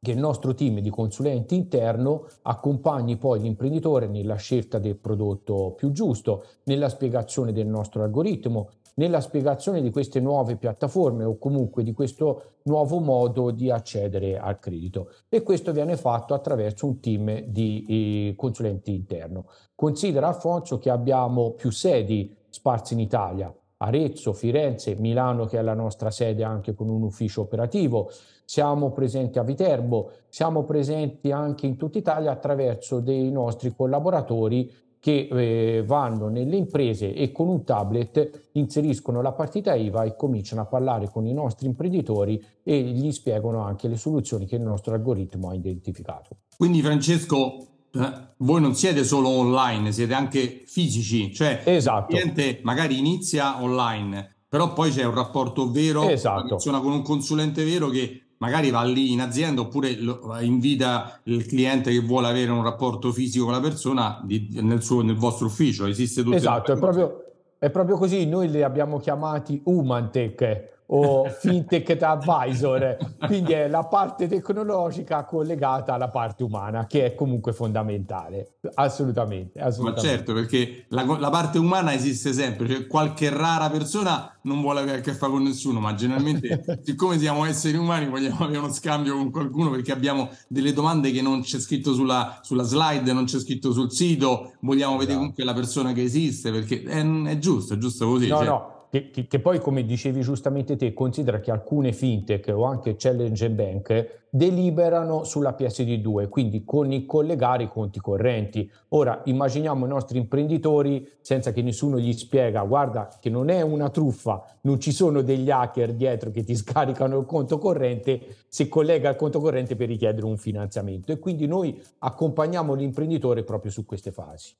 che 0.00 0.12
il 0.12 0.18
nostro 0.18 0.54
team 0.54 0.78
di 0.78 0.90
consulenti 0.90 1.56
interno 1.56 2.28
accompagni 2.42 3.16
poi 3.16 3.40
l'imprenditore 3.40 4.06
nella 4.06 4.36
scelta 4.36 4.78
del 4.78 4.96
prodotto 4.96 5.72
più 5.76 5.90
giusto, 5.90 6.44
nella 6.64 6.88
spiegazione 6.88 7.52
del 7.52 7.66
nostro 7.66 8.04
algoritmo, 8.04 8.68
nella 8.94 9.20
spiegazione 9.20 9.82
di 9.82 9.90
queste 9.90 10.20
nuove 10.20 10.56
piattaforme 10.56 11.24
o 11.24 11.38
comunque 11.38 11.82
di 11.82 11.92
questo 11.92 12.58
nuovo 12.62 13.00
modo 13.00 13.50
di 13.50 13.68
accedere 13.70 14.38
al 14.38 14.60
credito. 14.60 15.10
E 15.28 15.42
questo 15.42 15.72
viene 15.72 15.96
fatto 15.96 16.34
attraverso 16.34 16.86
un 16.86 17.00
team 17.00 17.40
di 17.40 17.84
eh, 17.88 18.34
consulenti 18.36 18.94
interno. 18.94 19.46
Considera 19.74 20.28
Alfonso 20.28 20.78
che 20.78 20.90
abbiamo 20.90 21.50
più 21.50 21.70
sedi 21.70 22.34
sparse 22.48 22.94
in 22.94 23.00
Italia, 23.00 23.52
Arezzo, 23.78 24.32
Firenze, 24.32 24.96
Milano 24.98 25.44
che 25.44 25.58
è 25.58 25.62
la 25.62 25.74
nostra 25.74 26.10
sede 26.10 26.44
anche 26.44 26.74
con 26.74 26.88
un 26.88 27.02
ufficio 27.02 27.42
operativo, 27.42 28.10
siamo 28.44 28.92
presenti 28.92 29.38
a 29.38 29.42
Viterbo, 29.42 30.12
siamo 30.28 30.64
presenti 30.64 31.32
anche 31.32 31.66
in 31.66 31.76
tutta 31.76 31.98
Italia 31.98 32.30
attraverso 32.30 33.00
dei 33.00 33.30
nostri 33.30 33.74
collaboratori 33.74 34.84
che 34.98 35.28
eh, 35.30 35.84
vanno 35.84 36.28
nelle 36.28 36.56
imprese 36.56 37.12
e 37.12 37.30
con 37.30 37.48
un 37.48 37.64
tablet 37.64 38.48
inseriscono 38.52 39.22
la 39.22 39.32
partita 39.32 39.74
IVA 39.74 40.04
e 40.04 40.16
cominciano 40.16 40.62
a 40.62 40.66
parlare 40.66 41.10
con 41.10 41.26
i 41.26 41.32
nostri 41.32 41.66
imprenditori 41.66 42.44
e 42.62 42.80
gli 42.82 43.12
spiegano 43.12 43.60
anche 43.60 43.88
le 43.88 43.96
soluzioni 43.96 44.46
che 44.46 44.56
il 44.56 44.62
nostro 44.62 44.94
algoritmo 44.94 45.50
ha 45.50 45.54
identificato. 45.54 46.38
Quindi 46.56 46.80
Francesco, 46.80 47.75
eh, 47.96 48.34
voi 48.38 48.60
non 48.60 48.74
siete 48.74 49.04
solo 49.04 49.28
online, 49.28 49.92
siete 49.92 50.14
anche 50.14 50.62
fisici, 50.66 51.32
cioè 51.32 51.62
esatto. 51.64 52.14
il 52.14 52.20
cliente 52.20 52.60
magari 52.62 52.98
inizia 52.98 53.62
online, 53.62 54.36
però 54.48 54.72
poi 54.72 54.90
c'è 54.90 55.04
un 55.04 55.14
rapporto 55.14 55.70
vero, 55.70 56.08
esatto. 56.08 56.48
funziona 56.48 56.80
con 56.80 56.92
un 56.92 57.02
consulente 57.02 57.64
vero 57.64 57.88
che 57.88 58.22
magari 58.38 58.70
va 58.70 58.82
lì 58.82 59.12
in 59.12 59.20
azienda 59.20 59.62
oppure 59.62 59.96
invita 60.40 61.20
il 61.24 61.46
cliente 61.46 61.90
che 61.90 62.00
vuole 62.00 62.28
avere 62.28 62.50
un 62.50 62.62
rapporto 62.62 63.12
fisico 63.12 63.44
con 63.44 63.54
la 63.54 63.60
persona 63.60 64.20
di, 64.24 64.48
nel, 64.60 64.82
suo, 64.82 65.02
nel 65.02 65.16
vostro 65.16 65.46
ufficio. 65.46 65.86
Esiste 65.86 66.22
tutto. 66.22 66.36
Esatto, 66.36 66.72
è 66.72 66.78
proprio, 66.78 67.24
è 67.58 67.70
proprio 67.70 67.96
così. 67.96 68.26
Noi 68.26 68.50
li 68.50 68.62
abbiamo 68.62 68.98
chiamati 68.98 69.60
Humantech 69.64 70.74
o 70.88 71.28
fintech 71.28 72.00
advisor, 72.00 72.96
quindi 73.26 73.52
è 73.52 73.66
la 73.68 73.84
parte 73.84 74.28
tecnologica 74.28 75.24
collegata 75.24 75.94
alla 75.94 76.08
parte 76.08 76.44
umana 76.44 76.86
che 76.86 77.06
è 77.06 77.14
comunque 77.14 77.52
fondamentale, 77.52 78.58
assolutamente. 78.74 79.58
assolutamente. 79.58 80.06
Ma 80.06 80.14
certo, 80.14 80.32
perché 80.32 80.84
la, 80.88 81.04
la, 81.18 81.30
parte 81.30 81.58
umana 81.58 81.92
esiste 81.92 82.32
sempre, 82.32 82.68
cioè 82.68 82.86
qualche 82.86 83.30
rara 83.30 83.68
persona 83.68 84.30
non 84.42 84.60
vuole 84.60 84.80
avere 84.80 84.98
a 84.98 85.00
che 85.00 85.12
fare 85.12 85.32
con 85.32 85.42
nessuno, 85.42 85.80
ma 85.80 85.94
generalmente 85.94 86.80
siccome 86.84 87.18
siamo 87.18 87.44
esseri 87.44 87.76
umani 87.76 88.06
vogliamo 88.06 88.44
avere 88.44 88.58
uno 88.58 88.72
scambio 88.72 89.16
con 89.16 89.30
qualcuno 89.32 89.70
perché 89.70 89.90
abbiamo 89.90 90.30
delle 90.46 90.72
domande 90.72 91.10
che 91.10 91.20
non 91.20 91.42
c'è 91.42 91.58
scritto 91.58 91.94
sulla, 91.94 92.38
sulla 92.42 92.62
slide, 92.62 93.12
non 93.12 93.24
c'è 93.24 93.40
scritto 93.40 93.72
sul 93.72 93.90
sito, 93.90 94.52
vogliamo 94.60 94.92
esatto. 94.92 94.98
vedere 94.98 95.18
comunque 95.18 95.44
la 95.44 95.54
persona 95.54 95.92
che 95.92 96.02
esiste 96.02 96.52
perché 96.52 96.82
è, 96.84 97.04
è 97.04 97.38
giusto, 97.38 97.74
è 97.74 97.78
giusto 97.78 98.06
così. 98.06 98.28
No, 98.28 98.36
cioè. 98.36 98.46
no 98.46 98.74
che, 98.96 99.10
che, 99.10 99.26
che, 99.26 99.40
poi, 99.40 99.58
come 99.60 99.84
dicevi 99.84 100.22
giustamente 100.22 100.76
te, 100.76 100.94
considera 100.94 101.40
che 101.40 101.50
alcune 101.50 101.92
fintech 101.92 102.50
o 102.54 102.64
anche 102.64 102.96
Challenge 102.96 103.50
Bank 103.50 104.24
deliberano 104.30 105.24
sulla 105.24 105.54
PSD2, 105.58 106.28
quindi 106.28 106.64
con 106.64 106.92
i 106.92 107.04
collegare 107.04 107.64
i 107.64 107.68
conti 107.68 108.00
correnti. 108.00 108.70
Ora, 108.90 109.20
immaginiamo 109.24 109.84
i 109.84 109.88
nostri 109.88 110.18
imprenditori 110.18 111.06
senza 111.20 111.52
che 111.52 111.62
nessuno 111.62 111.98
gli 111.98 112.12
spiega, 112.12 112.62
guarda 112.62 113.08
che 113.20 113.28
non 113.28 113.50
è 113.50 113.60
una 113.60 113.90
truffa, 113.90 114.42
non 114.62 114.80
ci 114.80 114.92
sono 114.92 115.20
degli 115.22 115.50
hacker 115.50 115.92
dietro 115.92 116.30
che 116.30 116.42
ti 116.42 116.54
scaricano 116.56 117.18
il 117.18 117.26
conto 117.26 117.58
corrente, 117.58 118.20
si 118.48 118.68
collega 118.68 119.10
il 119.10 119.16
conto 119.16 119.40
corrente 119.40 119.76
per 119.76 119.88
richiedere 119.88 120.24
un 120.24 120.38
finanziamento 120.38 121.12
e 121.12 121.18
quindi 121.18 121.46
noi 121.46 121.78
accompagniamo 121.98 122.74
l'imprenditore 122.74 123.42
proprio 123.42 123.70
su 123.70 123.84
queste 123.84 124.10
fasi. 124.10 124.54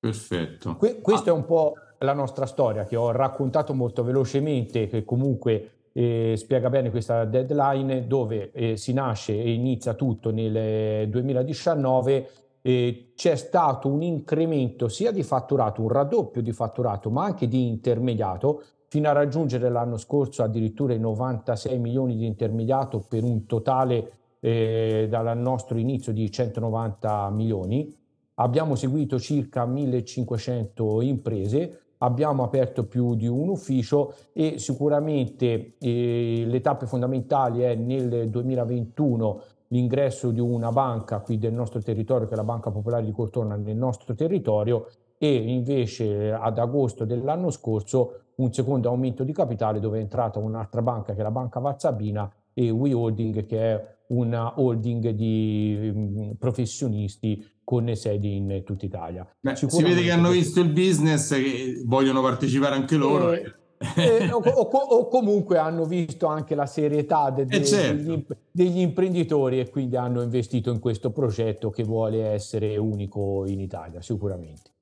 Perfetto. 0.00 0.76
Que- 0.76 1.00
questo 1.00 1.30
ah. 1.30 1.32
è 1.32 1.36
un 1.36 1.44
po' 1.44 1.74
la 1.98 2.12
nostra 2.12 2.46
storia 2.46 2.84
che 2.84 2.96
ho 2.96 3.10
raccontato 3.10 3.74
molto 3.74 4.02
velocemente, 4.02 4.86
che 4.86 5.04
comunque 5.04 5.70
eh, 5.92 6.34
spiega 6.36 6.70
bene 6.70 6.90
questa 6.90 7.24
deadline 7.24 8.06
dove 8.06 8.52
eh, 8.52 8.76
si 8.76 8.92
nasce 8.92 9.32
e 9.32 9.52
inizia 9.52 9.94
tutto 9.94 10.30
nel 10.30 11.08
2019 11.08 12.28
eh, 12.62 13.12
c'è 13.14 13.36
stato 13.36 13.88
un 13.88 14.02
incremento 14.02 14.88
sia 14.88 15.10
di 15.10 15.22
fatturato, 15.22 15.82
un 15.82 15.88
raddoppio 15.88 16.42
di 16.42 16.52
fatturato, 16.52 17.10
ma 17.10 17.24
anche 17.24 17.48
di 17.48 17.66
intermediato, 17.66 18.62
fino 18.88 19.08
a 19.08 19.12
raggiungere 19.12 19.68
l'anno 19.68 19.96
scorso 19.96 20.42
addirittura 20.42 20.94
i 20.94 20.98
96 20.98 21.78
milioni 21.78 22.16
di 22.16 22.26
intermediato 22.26 23.04
per 23.06 23.22
un 23.22 23.46
totale 23.46 24.12
eh, 24.40 25.06
dal 25.10 25.36
nostro 25.36 25.78
inizio 25.78 26.12
di 26.12 26.30
190 26.30 27.30
milioni. 27.30 27.94
Abbiamo 28.34 28.76
seguito 28.76 29.18
circa 29.18 29.66
1500 29.66 31.02
imprese, 31.02 31.80
abbiamo 31.98 32.42
aperto 32.42 32.84
più 32.84 33.14
di 33.14 33.26
un 33.26 33.48
ufficio 33.48 34.14
e 34.32 34.58
sicuramente 34.58 35.74
eh, 35.78 36.44
le 36.46 36.60
tappe 36.60 36.86
fondamentali 36.86 37.62
è 37.62 37.74
nel 37.74 38.28
2021 38.28 39.42
l'ingresso 39.68 40.30
di 40.30 40.40
una 40.40 40.70
banca 40.70 41.20
qui 41.20 41.38
del 41.38 41.52
nostro 41.52 41.80
territorio, 41.82 42.26
che 42.26 42.34
è 42.34 42.36
la 42.36 42.44
Banca 42.44 42.70
Popolare 42.70 43.04
di 43.04 43.12
Cortona, 43.12 43.56
nel 43.56 43.76
nostro 43.76 44.14
territorio 44.14 44.88
e 45.18 45.34
invece 45.34 46.32
ad 46.32 46.58
agosto 46.58 47.04
dell'anno 47.04 47.50
scorso 47.50 48.20
un 48.36 48.52
secondo 48.52 48.88
aumento 48.88 49.24
di 49.24 49.32
capitale 49.32 49.80
dove 49.80 49.98
è 49.98 50.00
entrata 50.00 50.38
un'altra 50.38 50.80
banca 50.80 51.12
che 51.12 51.20
è 51.20 51.22
la 51.22 51.32
Banca 51.32 51.58
Vazzabina 51.58 52.30
e 52.58 52.70
We 52.70 52.92
Holding 52.92 53.46
che 53.46 53.58
è 53.58 53.96
una 54.08 54.58
holding 54.58 55.10
di 55.10 55.92
um, 55.94 56.34
professionisti 56.38 57.46
con 57.62 57.94
sedi 57.94 58.36
in 58.36 58.62
tutta 58.64 58.86
Italia. 58.86 59.26
Beh, 59.38 59.54
si 59.54 59.82
vede 59.82 60.02
che 60.02 60.10
hanno 60.10 60.30
visto 60.30 60.60
il 60.60 60.70
business 60.70 61.30
e 61.32 61.82
vogliono 61.84 62.22
partecipare 62.22 62.74
anche 62.74 62.96
loro. 62.96 63.32
Eh, 63.32 63.54
eh, 63.96 64.32
o, 64.32 64.38
o, 64.38 64.60
o, 64.62 65.08
comunque 65.08 65.58
hanno 65.58 65.84
visto 65.84 66.26
anche 66.26 66.54
la 66.54 66.66
serietà 66.66 67.30
de, 67.30 67.44
de, 67.44 67.64
certo. 67.64 68.02
degli, 68.02 68.26
degli, 68.50 68.78
imprenditori 68.80 69.60
e 69.60 69.68
quindi 69.68 69.96
hanno 69.96 70.22
investito 70.22 70.72
in 70.72 70.80
questo 70.80 71.12
progetto 71.12 71.70
che 71.70 71.84
vuole 71.84 72.24
essere 72.24 72.76
unico 72.76 73.44
in 73.46 73.60
Italia, 73.60 74.00
sicuramente. 74.00 74.72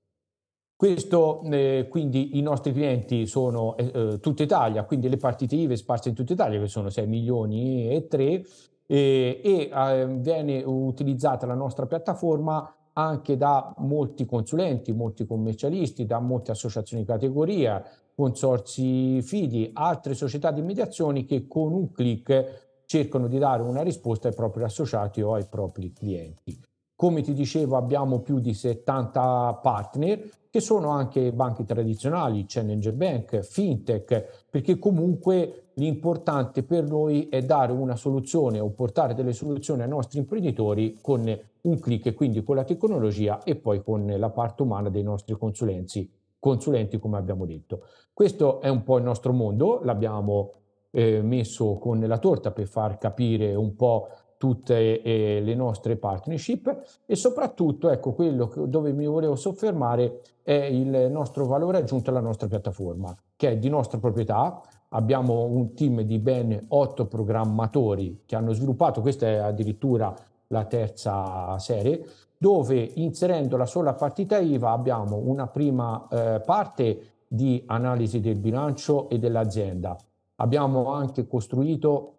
Questo, 0.77 1.41
eh, 1.45 1.87
quindi 1.89 2.37
i 2.37 2.43
nostri 2.43 2.71
clienti 2.75 3.27
sono 3.27 3.79
eh, 3.79 3.91
eh 3.95 4.21
tutta 4.21 4.43
Italia, 4.43 4.85
quindi 4.85 5.09
le 5.09 5.17
partite 5.17 5.57
IVE 5.57 5.75
sparse 5.75 6.11
in 6.11 6.15
tutta 6.15 6.35
Italia, 6.35 6.61
che 6.61 6.67
sono 6.67 6.91
6 6.91 7.07
milioni 7.07 7.89
e 7.89 8.07
3, 8.07 8.45
e, 8.87 9.41
e 9.43 9.71
eh, 9.73 10.07
viene 10.19 10.63
utilizzata 10.63 11.47
la 11.47 11.55
nostra 11.55 11.87
piattaforma 11.87 12.75
anche 12.93 13.39
da 13.39 13.75
molti 13.79 14.27
consulenti, 14.27 14.93
molti 14.93 15.25
commercialisti, 15.25 16.05
da 16.05 16.21
molte 16.21 16.51
associazioni 16.51 17.05
di 17.05 17.09
categoria, 17.09 17.83
consorzi 18.15 19.23
fidi, 19.23 19.71
altre 19.73 20.13
società 20.13 20.51
di 20.51 20.61
mediazioni 20.61 21.25
che 21.25 21.47
con 21.47 21.73
un 21.73 21.91
clic 21.91 22.83
cercano 22.85 23.29
di 23.29 23.39
dare 23.39 23.63
una 23.63 23.83
risposta 23.83 24.29
ai 24.29 24.35
propri 24.35 24.63
associati 24.63 25.23
o 25.23 25.33
ai 25.33 25.47
propri 25.47 25.93
clienti. 25.93 26.66
Come 26.97 27.21
ti 27.21 27.35
dicevo 27.35 27.77
abbiamo 27.77 28.21
più 28.21 28.41
di 28.41 28.55
70 28.55 29.61
partner 29.63 30.31
che 30.49 30.61
sono 30.61 30.89
anche 30.89 31.31
banche 31.31 31.65
tradizionali, 31.65 32.47
Challenger 32.49 32.95
Bank, 32.95 33.41
FinTech, 33.41 34.47
perché 34.49 34.79
comunque 34.79 35.67
l'importante 35.75 36.63
per 36.63 36.89
noi 36.89 37.29
è 37.29 37.43
dare 37.43 37.73
una 37.73 37.97
soluzione 37.97 38.61
o 38.61 38.71
portare 38.71 39.13
delle 39.13 39.35
soluzioni 39.35 39.83
ai 39.83 39.89
nostri 39.89 40.21
imprenditori 40.21 40.97
con 41.03 41.39
un 41.61 41.79
clic 41.79 42.15
quindi 42.15 42.43
con 42.43 42.57
la 42.57 42.65
tecnologia 42.65 43.43
e 43.43 43.57
poi 43.57 43.83
con 43.83 44.07
la 44.07 44.31
parte 44.31 44.63
umana 44.63 44.89
dei 44.89 45.03
nostri 45.03 45.37
consulenti, 45.37 46.11
consulenti 46.39 46.99
come 46.99 47.19
abbiamo 47.19 47.45
detto. 47.45 47.83
Questo 48.15 48.63
è 48.63 48.69
un 48.69 48.83
po' 48.83 48.97
il 48.97 49.05
nostro 49.05 49.35
mondo, 49.35 49.81
l'abbiamo 49.83 50.53
eh, 50.93 51.21
messo 51.21 51.77
con 51.77 52.01
la 52.01 52.19
torta 52.19 52.53
per 52.53 52.67
far 52.67 52.97
capire 52.97 53.55
un 53.55 53.77
po' 53.77 54.09
tutte 54.39 55.03
eh, 55.03 55.41
le 55.41 55.55
nostre 55.55 55.97
partnership 55.97 57.03
e 57.07 57.17
soprattutto 57.17 57.91
ecco 57.91 58.13
quello 58.13 58.53
dove 58.67 58.93
mi 58.93 59.07
volevo 59.07 59.37
soffermare 59.37 60.21
è 60.43 60.53
il 60.53 61.11
nostro 61.11 61.47
valore 61.47 61.79
aggiunto 61.79 62.11
alla 62.11 62.21
nostra 62.21 62.49
piattaforma 62.49 63.15
che 63.37 63.51
è 63.51 63.57
di 63.57 63.69
nostra 63.69 63.99
proprietà. 63.99 64.61
Abbiamo 64.91 65.45
un 65.45 65.75
team 65.75 66.03
di 66.03 66.19
ben 66.19 66.67
otto 66.69 67.07
programmatori 67.07 68.23
che 68.25 68.37
hanno 68.37 68.53
sviluppato 68.53 69.01
questa 69.01 69.27
è 69.27 69.37
addirittura 69.37 70.15
la 70.49 70.65
terza 70.65 71.59
serie 71.59 72.05
dove 72.39 72.93
inserendo 72.95 73.57
la 73.57 73.67
sola 73.67 73.95
partita 73.95 74.39
IVA 74.39 74.71
abbiamo 74.71 75.17
una 75.17 75.47
prima 75.47 76.07
eh, 76.11 76.41
parte 76.45 77.15
di 77.27 77.63
analisi 77.67 78.21
del 78.21 78.39
bilancio 78.39 79.09
e 79.09 79.19
dell'azienda. 79.19 79.97
Abbiamo 80.37 80.93
anche 80.93 81.27
costruito 81.27 82.16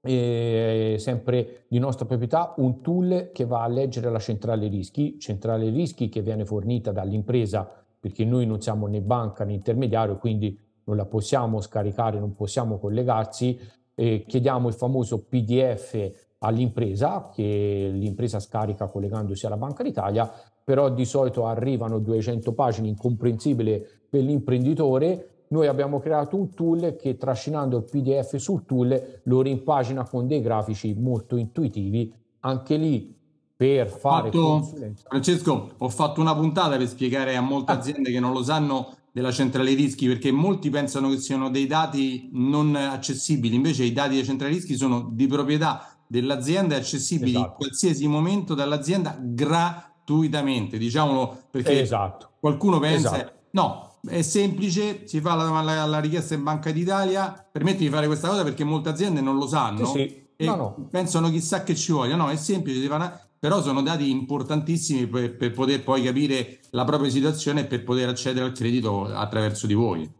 sempre 0.00 1.64
di 1.68 1.78
nostra 1.78 2.06
proprietà, 2.06 2.54
un 2.58 2.80
tool 2.80 3.30
che 3.32 3.44
va 3.44 3.62
a 3.62 3.68
leggere 3.68 4.10
la 4.10 4.18
centrale 4.18 4.68
rischi, 4.68 5.18
centrale 5.18 5.70
rischi 5.70 6.08
che 6.08 6.22
viene 6.22 6.44
fornita 6.44 6.92
dall'impresa 6.92 7.68
perché 8.00 8.24
noi 8.24 8.46
non 8.46 8.60
siamo 8.60 8.86
né 8.86 9.00
banca 9.00 9.44
né 9.44 9.52
intermediario, 9.52 10.18
quindi 10.18 10.58
non 10.84 10.96
la 10.96 11.04
possiamo 11.04 11.60
scaricare, 11.60 12.18
non 12.18 12.34
possiamo 12.34 12.78
collegarsi, 12.78 13.58
eh, 13.94 14.24
chiediamo 14.26 14.68
il 14.68 14.74
famoso 14.74 15.24
PDF 15.24 16.36
all'impresa 16.38 17.30
che 17.34 17.90
l'impresa 17.92 18.38
scarica 18.38 18.86
collegandosi 18.86 19.44
alla 19.46 19.56
Banca 19.56 19.82
d'Italia, 19.82 20.30
però 20.62 20.88
di 20.90 21.04
solito 21.04 21.46
arrivano 21.46 21.98
200 21.98 22.52
pagine 22.52 22.88
incomprensibili 22.88 23.84
per 24.08 24.22
l'imprenditore 24.22 25.37
noi 25.48 25.66
abbiamo 25.66 25.98
creato 26.00 26.36
un 26.36 26.52
tool 26.54 26.96
che 27.00 27.16
trascinando 27.16 27.78
il 27.78 27.84
PDF 27.84 28.36
sul 28.36 28.64
tool 28.64 29.20
lo 29.24 29.40
rimpagina 29.40 30.04
con 30.06 30.26
dei 30.26 30.40
grafici 30.40 30.94
molto 30.94 31.36
intuitivi. 31.36 32.12
Anche 32.40 32.76
lì 32.76 33.16
per 33.56 33.88
fare 33.88 34.30
fatto, 34.30 34.62
Francesco, 35.08 35.70
ho 35.76 35.88
fatto 35.88 36.20
una 36.20 36.34
puntata 36.34 36.76
per 36.76 36.86
spiegare 36.86 37.34
a 37.34 37.40
molte 37.40 37.72
ah. 37.72 37.76
aziende 37.76 38.12
che 38.12 38.20
non 38.20 38.32
lo 38.32 38.42
sanno 38.42 38.94
della 39.10 39.32
centrale 39.32 39.74
rischi 39.74 40.06
perché 40.06 40.30
molti 40.30 40.70
pensano 40.70 41.08
che 41.08 41.18
siano 41.18 41.50
dei 41.50 41.66
dati 41.66 42.28
non 42.32 42.76
accessibili, 42.76 43.56
invece 43.56 43.82
i 43.82 43.92
dati 43.92 44.10
della 44.14 44.24
centrale 44.24 44.52
rischi 44.52 44.76
sono 44.76 45.08
di 45.10 45.26
proprietà 45.26 45.98
dell'azienda 46.06 46.76
e 46.76 46.78
accessibili 46.78 47.30
esatto. 47.30 47.46
in 47.46 47.54
qualsiasi 47.56 48.06
momento 48.06 48.54
dall'azienda 48.54 49.18
gratuitamente, 49.20 50.78
diciamolo 50.78 51.36
perché 51.50 51.80
esatto. 51.80 52.30
qualcuno 52.38 52.78
pensa 52.78 53.16
esatto. 53.16 53.32
no, 53.50 53.87
è 54.06 54.22
semplice, 54.22 55.06
si 55.06 55.20
fa 55.20 55.34
la, 55.34 55.60
la, 55.60 55.84
la, 55.86 56.00
richiesta 56.00 56.34
in 56.34 56.42
Banca 56.42 56.70
d'Italia, 56.70 57.46
permette 57.50 57.78
di 57.78 57.88
fare 57.88 58.06
questa 58.06 58.28
cosa 58.28 58.44
perché 58.44 58.64
molte 58.64 58.88
aziende 58.88 59.20
non 59.20 59.36
lo 59.36 59.46
sanno 59.46 59.86
sì, 59.86 60.08
sì. 60.08 60.26
e 60.36 60.44
no, 60.46 60.56
no. 60.56 60.88
pensano 60.90 61.30
chissà 61.30 61.62
che 61.62 61.74
ci 61.74 61.92
voglia. 61.92 62.16
No, 62.16 62.28
è 62.28 62.36
semplice, 62.36 62.86
una... 62.86 63.20
però 63.38 63.62
sono 63.62 63.82
dati 63.82 64.10
importantissimi 64.10 65.06
per, 65.06 65.36
per, 65.36 65.52
poter 65.52 65.82
poi 65.82 66.02
capire 66.02 66.60
la 66.70 66.84
propria 66.84 67.10
situazione 67.10 67.62
e 67.62 67.64
per 67.64 67.84
poter 67.84 68.08
accedere 68.08 68.46
al 68.46 68.52
credito 68.52 69.04
attraverso 69.04 69.66
di 69.66 69.74
voi. 69.74 70.10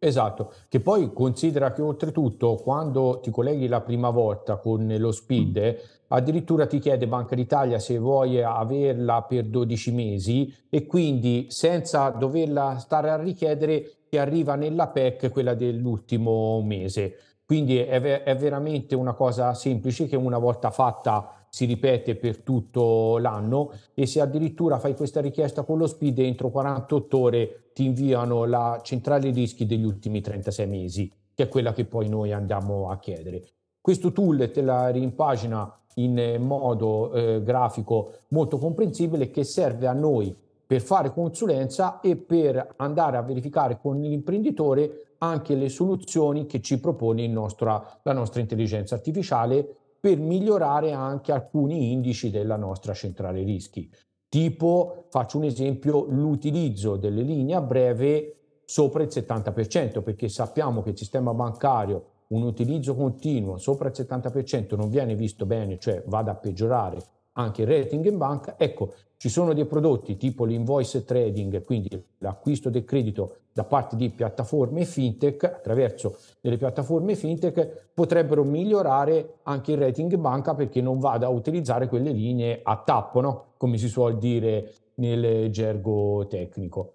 Esatto, 0.00 0.52
che 0.68 0.78
poi 0.78 1.12
considera 1.12 1.72
che 1.72 1.82
oltretutto 1.82 2.54
quando 2.54 3.18
ti 3.20 3.32
colleghi 3.32 3.66
la 3.66 3.80
prima 3.80 4.10
volta 4.10 4.56
con 4.56 4.86
lo 4.96 5.10
SPID, 5.10 5.58
mm 5.58 5.96
addirittura 6.08 6.66
ti 6.66 6.78
chiede 6.78 7.06
Banca 7.06 7.34
d'Italia 7.34 7.78
se 7.78 7.98
vuoi 7.98 8.42
averla 8.42 9.22
per 9.22 9.44
12 9.44 9.92
mesi 9.92 10.52
e 10.70 10.86
quindi 10.86 11.46
senza 11.50 12.08
doverla 12.10 12.78
stare 12.78 13.10
a 13.10 13.16
richiedere 13.16 14.06
ti 14.08 14.16
arriva 14.16 14.54
nella 14.54 14.88
PEC 14.88 15.30
quella 15.30 15.54
dell'ultimo 15.54 16.62
mese. 16.62 17.14
Quindi 17.44 17.78
è, 17.78 18.00
ve- 18.00 18.22
è 18.22 18.36
veramente 18.36 18.94
una 18.94 19.14
cosa 19.14 19.54
semplice 19.54 20.06
che 20.06 20.16
una 20.16 20.38
volta 20.38 20.70
fatta 20.70 21.46
si 21.50 21.64
ripete 21.64 22.14
per 22.14 22.38
tutto 22.42 23.18
l'anno 23.18 23.72
e 23.94 24.06
se 24.06 24.20
addirittura 24.20 24.78
fai 24.78 24.94
questa 24.94 25.20
richiesta 25.20 25.62
con 25.62 25.78
lo 25.78 25.86
SPID 25.86 26.18
entro 26.20 26.50
48 26.50 27.18
ore 27.18 27.67
ti 27.78 27.84
inviano 27.84 28.44
la 28.44 28.80
centrale 28.82 29.30
rischi 29.30 29.64
degli 29.64 29.84
ultimi 29.84 30.20
36 30.20 30.66
mesi, 30.66 31.12
che 31.32 31.44
è 31.44 31.48
quella 31.48 31.72
che 31.72 31.84
poi 31.84 32.08
noi 32.08 32.32
andiamo 32.32 32.90
a 32.90 32.98
chiedere. 32.98 33.40
Questo 33.80 34.10
tool 34.10 34.50
te 34.52 34.62
la 34.62 34.88
rimpagina 34.88 35.80
in 35.94 36.38
modo 36.40 37.12
eh, 37.12 37.40
grafico 37.40 38.14
molto 38.30 38.58
comprensibile 38.58 39.30
che 39.30 39.44
serve 39.44 39.86
a 39.86 39.92
noi 39.92 40.36
per 40.66 40.80
fare 40.80 41.12
consulenza 41.12 42.00
e 42.00 42.16
per 42.16 42.74
andare 42.78 43.16
a 43.16 43.22
verificare 43.22 43.78
con 43.80 44.00
l'imprenditore 44.00 45.14
anche 45.18 45.54
le 45.54 45.68
soluzioni 45.68 46.46
che 46.46 46.60
ci 46.60 46.80
propone 46.80 47.28
nostra, 47.28 48.00
la 48.02 48.12
nostra 48.12 48.40
intelligenza 48.40 48.96
artificiale 48.96 49.64
per 50.00 50.18
migliorare 50.18 50.90
anche 50.90 51.30
alcuni 51.30 51.92
indici 51.92 52.30
della 52.30 52.56
nostra 52.56 52.92
centrale 52.92 53.44
rischi. 53.44 53.88
Tipo, 54.28 55.06
faccio 55.08 55.38
un 55.38 55.44
esempio, 55.44 56.04
l'utilizzo 56.08 56.96
delle 56.96 57.22
linee 57.22 57.54
a 57.54 57.62
breve 57.62 58.36
sopra 58.64 59.02
il 59.02 59.08
70%, 59.10 60.02
perché 60.02 60.28
sappiamo 60.28 60.82
che 60.82 60.90
il 60.90 60.98
sistema 60.98 61.32
bancario 61.32 62.16
un 62.28 62.42
utilizzo 62.42 62.94
continuo 62.94 63.56
sopra 63.56 63.88
il 63.88 63.94
70% 63.96 64.76
non 64.76 64.90
viene 64.90 65.14
visto 65.14 65.46
bene, 65.46 65.78
cioè 65.78 66.02
vada 66.06 66.32
a 66.32 66.34
peggiorare 66.34 67.02
anche 67.32 67.62
il 67.62 67.68
rating 67.68 68.04
in 68.04 68.18
banca, 68.18 68.58
ecco, 68.58 68.92
ci 69.18 69.28
sono 69.28 69.52
dei 69.52 69.66
prodotti 69.66 70.16
tipo 70.16 70.44
l'invoice 70.44 71.04
trading, 71.04 71.64
quindi 71.64 71.90
l'acquisto 72.18 72.70
del 72.70 72.84
credito 72.84 73.38
da 73.52 73.64
parte 73.64 73.96
di 73.96 74.10
piattaforme 74.10 74.84
fintech, 74.84 75.42
attraverso 75.42 76.16
delle 76.40 76.56
piattaforme 76.56 77.16
fintech, 77.16 77.90
potrebbero 77.92 78.44
migliorare 78.44 79.38
anche 79.42 79.72
il 79.72 79.78
rating 79.78 80.12
in 80.12 80.20
banca 80.20 80.54
perché 80.54 80.80
non 80.80 81.00
vada 81.00 81.26
a 81.26 81.30
utilizzare 81.30 81.88
quelle 81.88 82.12
linee 82.12 82.60
a 82.62 82.76
tappo, 82.76 83.20
no? 83.20 83.44
come 83.56 83.76
si 83.76 83.88
suol 83.88 84.18
dire 84.18 84.72
nel 84.94 85.50
gergo 85.50 86.24
tecnico. 86.28 86.92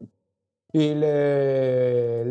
Il, 0.71 0.99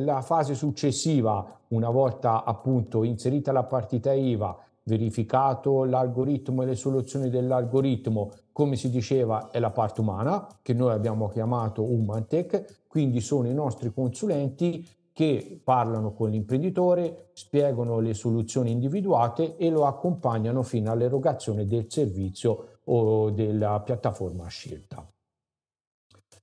la 0.04 0.22
fase 0.22 0.54
successiva, 0.54 1.60
una 1.68 1.90
volta 1.90 2.44
appunto 2.44 3.04
inserita 3.04 3.52
la 3.52 3.64
partita 3.64 4.14
IVA, 4.14 4.56
verificato 4.84 5.84
l'algoritmo 5.84 6.62
e 6.62 6.66
le 6.66 6.74
soluzioni 6.74 7.30
dell'algoritmo, 7.30 8.32
come 8.52 8.76
si 8.76 8.90
diceva, 8.90 9.50
è 9.50 9.58
la 9.58 9.70
parte 9.70 10.00
umana, 10.00 10.46
che 10.62 10.72
noi 10.72 10.92
abbiamo 10.92 11.28
chiamato 11.28 11.82
Humantech, 11.82 12.84
quindi 12.88 13.20
sono 13.20 13.48
i 13.48 13.54
nostri 13.54 13.92
consulenti 13.92 14.86
che 15.12 15.60
parlano 15.62 16.12
con 16.12 16.30
l'imprenditore, 16.30 17.28
spiegano 17.34 18.00
le 18.00 18.14
soluzioni 18.14 18.70
individuate 18.70 19.56
e 19.56 19.68
lo 19.68 19.86
accompagnano 19.86 20.62
fino 20.62 20.90
all'erogazione 20.90 21.66
del 21.66 21.86
servizio 21.88 22.78
o 22.84 23.30
della 23.30 23.80
piattaforma 23.80 24.46
scelta. 24.48 25.06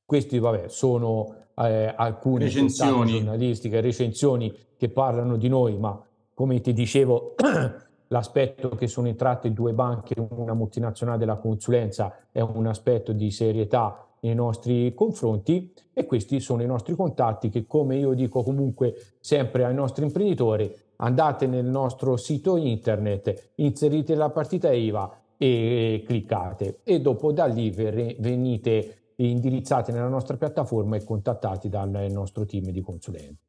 Questi 0.05 0.39
vabbè, 0.39 0.69
sono 0.69 1.35
eh, 1.55 1.93
alcune 1.95 2.45
recensioni 2.45 3.11
giornalistiche, 3.11 3.81
recensioni 3.81 4.55
che 4.77 4.89
parlano 4.89 5.35
di 5.35 5.47
noi, 5.49 5.77
ma 5.77 6.01
come 6.33 6.61
ti 6.61 6.73
dicevo, 6.73 7.35
l'aspetto 8.09 8.69
che 8.69 8.87
sono 8.87 9.07
entrate 9.07 9.53
due 9.53 9.73
banche, 9.73 10.15
una 10.17 10.53
multinazionale 10.53 11.17
della 11.17 11.37
consulenza, 11.37 12.13
è 12.31 12.41
un 12.41 12.67
aspetto 12.67 13.11
di 13.11 13.31
serietà 13.31 14.05
nei 14.21 14.35
nostri 14.35 14.93
confronti 14.93 15.73
e 15.93 16.05
questi 16.05 16.39
sono 16.39 16.61
i 16.61 16.65
nostri 16.65 16.95
contatti 16.95 17.49
che 17.49 17.65
come 17.65 17.97
io 17.97 18.13
dico 18.13 18.43
comunque 18.43 18.93
sempre 19.19 19.63
ai 19.63 19.73
nostri 19.73 20.03
imprenditori 20.03 20.73
andate 20.97 21.47
nel 21.47 21.65
nostro 21.65 22.17
sito 22.17 22.57
internet 22.57 23.51
inserite 23.55 24.15
la 24.15 24.29
partita 24.29 24.71
IVA 24.73 25.17
e 25.37 26.03
cliccate 26.05 26.81
e 26.83 26.99
dopo 26.99 27.31
da 27.31 27.45
lì 27.45 27.69
venite 27.71 28.95
indirizzati 29.15 29.93
nella 29.93 30.09
nostra 30.09 30.35
piattaforma 30.35 30.97
e 30.97 31.03
contattati 31.03 31.69
dal 31.69 32.07
nostro 32.09 32.45
team 32.45 32.71
di 32.71 32.81
consulenti. 32.81 33.48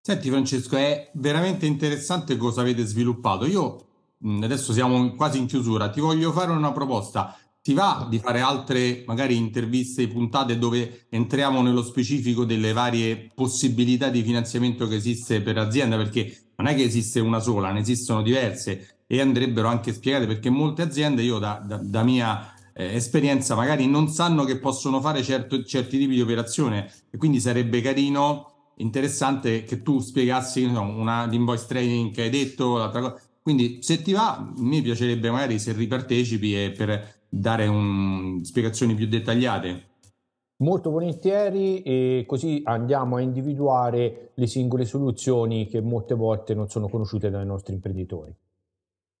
Senti 0.00 0.30
Francesco, 0.30 0.76
è 0.76 1.10
veramente 1.14 1.66
interessante 1.66 2.36
cosa 2.36 2.62
avete 2.62 2.84
sviluppato. 2.84 3.46
Io 3.46 3.86
adesso 4.42 4.72
siamo 4.72 5.14
quasi 5.14 5.38
in 5.38 5.46
chiusura, 5.46 5.90
ti 5.90 6.00
voglio 6.00 6.32
fare 6.32 6.50
una 6.50 6.72
proposta. 6.72 7.36
Ti 7.60 7.74
va 7.74 8.06
di 8.08 8.18
fare 8.18 8.40
altre 8.40 9.02
magari 9.06 9.36
interviste, 9.36 10.08
puntate 10.08 10.56
dove 10.58 11.06
entriamo 11.10 11.60
nello 11.60 11.82
specifico 11.82 12.46
delle 12.46 12.72
varie 12.72 13.30
possibilità 13.34 14.08
di 14.08 14.22
finanziamento 14.22 14.88
che 14.88 14.94
esiste 14.94 15.42
per 15.42 15.58
azienda? 15.58 15.96
Perché 15.96 16.52
non 16.56 16.68
è 16.68 16.74
che 16.74 16.84
esiste 16.84 17.20
una 17.20 17.40
sola, 17.40 17.70
ne 17.70 17.80
esistono 17.80 18.22
diverse 18.22 19.02
e 19.06 19.20
andrebbero 19.20 19.68
anche 19.68 19.92
spiegate 19.92 20.26
perché 20.26 20.48
molte 20.48 20.82
aziende, 20.82 21.22
io 21.22 21.38
da, 21.38 21.62
da, 21.62 21.78
da 21.82 22.02
mia 22.02 22.54
eh, 22.72 22.94
esperienza 22.94 23.54
magari 23.54 23.86
non 23.86 24.08
sanno 24.08 24.44
che 24.44 24.58
possono 24.58 25.00
fare 25.00 25.22
certo, 25.22 25.62
certi 25.64 25.98
tipi 25.98 26.14
di 26.14 26.20
operazione 26.20 26.90
e 27.10 27.18
quindi 27.18 27.40
sarebbe 27.40 27.80
carino, 27.80 28.57
interessante 28.78 29.64
che 29.64 29.82
tu 29.82 30.00
spiegassi 30.00 30.70
no, 30.70 30.82
una 30.82 31.24
l'invoice 31.26 31.66
trading 31.66 32.12
che 32.12 32.22
hai 32.22 32.30
detto, 32.30 32.76
l'altra 32.76 33.00
cosa. 33.00 33.20
Quindi 33.42 33.78
se 33.82 34.02
ti 34.02 34.12
va, 34.12 34.52
mi 34.58 34.82
piacerebbe 34.82 35.30
magari 35.30 35.58
se 35.58 35.72
ripartecipi 35.72 36.64
e 36.64 36.70
per 36.72 37.16
dare 37.28 37.66
un, 37.66 38.40
spiegazioni 38.42 38.94
più 38.94 39.06
dettagliate. 39.06 39.86
Molto 40.60 40.90
volentieri 40.90 41.82
e 41.82 42.24
così 42.26 42.62
andiamo 42.64 43.16
a 43.16 43.20
individuare 43.20 44.32
le 44.34 44.46
singole 44.46 44.84
soluzioni 44.84 45.68
che 45.68 45.80
molte 45.80 46.14
volte 46.14 46.54
non 46.54 46.68
sono 46.68 46.88
conosciute 46.88 47.30
dai 47.30 47.46
nostri 47.46 47.74
imprenditori. 47.74 48.34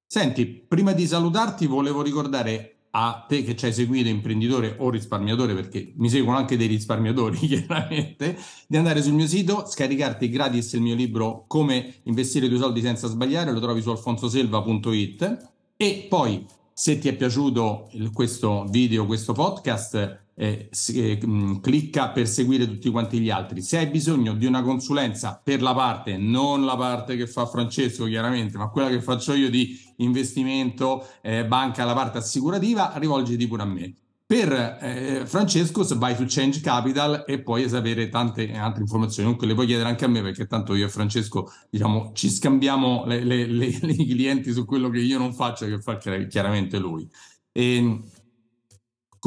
Senti, 0.04 0.46
prima 0.46 0.92
di 0.92 1.06
salutarti 1.06 1.66
volevo 1.66 2.02
ricordare 2.02 2.77
a 2.90 3.24
te 3.28 3.42
che 3.42 3.54
ci 3.54 3.66
hai 3.66 3.72
seguito, 3.72 4.08
imprenditore 4.08 4.76
o 4.78 4.90
risparmiatore, 4.90 5.54
perché 5.54 5.92
mi 5.96 6.08
seguono 6.08 6.38
anche 6.38 6.56
dei 6.56 6.66
risparmiatori 6.66 7.38
chiaramente, 7.46 8.36
di 8.66 8.76
andare 8.76 9.02
sul 9.02 9.14
mio 9.14 9.26
sito, 9.26 9.66
scaricarti 9.66 10.28
gratis 10.28 10.72
il 10.72 10.80
mio 10.80 10.94
libro 10.94 11.44
Come 11.46 11.94
investire 12.04 12.46
i 12.46 12.48
tuoi 12.48 12.60
soldi 12.60 12.80
senza 12.80 13.08
sbagliare, 13.08 13.52
lo 13.52 13.60
trovi 13.60 13.82
su 13.82 13.90
alfonsoselva.it 13.90 15.48
e 15.76 16.06
poi 16.08 16.44
se 16.72 16.98
ti 16.98 17.08
è 17.08 17.16
piaciuto 17.16 17.90
questo 18.12 18.64
video, 18.68 19.06
questo 19.06 19.32
podcast, 19.32 20.26
eh, 20.38 20.70
eh, 20.94 21.18
clicca 21.60 22.10
per 22.10 22.28
seguire 22.28 22.66
tutti 22.66 22.88
quanti 22.90 23.18
gli 23.18 23.28
altri. 23.28 23.60
Se 23.60 23.78
hai 23.78 23.88
bisogno 23.88 24.34
di 24.34 24.46
una 24.46 24.62
consulenza 24.62 25.40
per 25.42 25.60
la 25.60 25.74
parte, 25.74 26.16
non 26.16 26.64
la 26.64 26.76
parte 26.76 27.16
che 27.16 27.26
fa 27.26 27.44
Francesco 27.44 28.04
chiaramente, 28.04 28.56
ma 28.56 28.68
quella 28.68 28.88
che 28.88 29.02
faccio 29.02 29.34
io 29.34 29.50
di 29.50 29.76
investimento, 29.96 31.04
eh, 31.22 31.44
banca, 31.44 31.84
la 31.84 31.94
parte 31.94 32.18
assicurativa, 32.18 32.92
rivolgiti 32.96 33.48
pure 33.48 33.62
a 33.62 33.66
me. 33.66 33.94
Per 34.24 34.52
eh, 34.80 35.22
Francesco 35.26 35.84
vai 35.96 36.14
su 36.14 36.24
Change 36.28 36.60
Capital 36.60 37.24
e 37.26 37.40
puoi 37.40 37.66
sapere 37.68 38.08
tante 38.10 38.52
altre 38.52 38.82
informazioni, 38.82 39.24
comunque 39.24 39.46
le 39.48 39.54
puoi 39.54 39.66
chiedere 39.66 39.88
anche 39.88 40.04
a 40.04 40.08
me 40.08 40.20
perché 40.20 40.46
tanto 40.46 40.74
io 40.74 40.84
e 40.84 40.90
Francesco 40.90 41.50
diciamo, 41.70 42.12
ci 42.14 42.28
scambiamo 42.30 43.06
i 43.10 44.06
clienti 44.06 44.52
su 44.52 44.66
quello 44.66 44.90
che 44.90 44.98
io 44.98 45.18
non 45.18 45.32
faccio 45.32 45.66
che 45.66 45.80
fa 45.80 45.96
chiaramente 45.96 46.78
lui. 46.78 47.08
E, 47.50 47.76
ehm, 47.76 48.04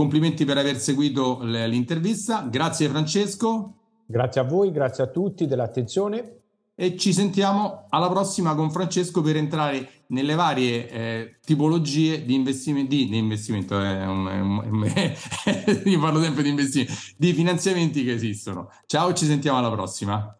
Complimenti 0.01 0.45
per 0.45 0.57
aver 0.57 0.79
seguito 0.79 1.37
l'intervista. 1.43 2.41
Grazie 2.49 2.89
Francesco. 2.89 3.75
Grazie 4.07 4.41
a 4.41 4.43
voi, 4.45 4.71
grazie 4.71 5.03
a 5.03 5.07
tutti 5.07 5.45
dell'attenzione. 5.45 6.39
E 6.73 6.97
ci 6.97 7.13
sentiamo 7.13 7.85
alla 7.87 8.09
prossima 8.09 8.55
con 8.55 8.71
Francesco 8.71 9.21
per 9.21 9.35
entrare 9.35 10.05
nelle 10.07 10.33
varie 10.33 10.89
eh, 10.89 11.37
tipologie 11.45 12.25
di 12.25 12.33
investimento, 12.33 12.95
di, 12.95 13.09
di 13.09 13.17
investimento 13.19 13.79
eh, 13.79 14.03
un, 14.07 14.25
un, 14.25 14.91
io 15.85 15.99
parlo 15.99 16.19
sempre 16.19 16.41
di 16.41 16.49
investimenti, 16.49 16.93
di 17.15 17.33
finanziamenti 17.33 18.03
che 18.03 18.13
esistono. 18.13 18.71
Ciao, 18.87 19.13
ci 19.13 19.27
sentiamo 19.27 19.59
alla 19.59 19.69
prossima. 19.69 20.35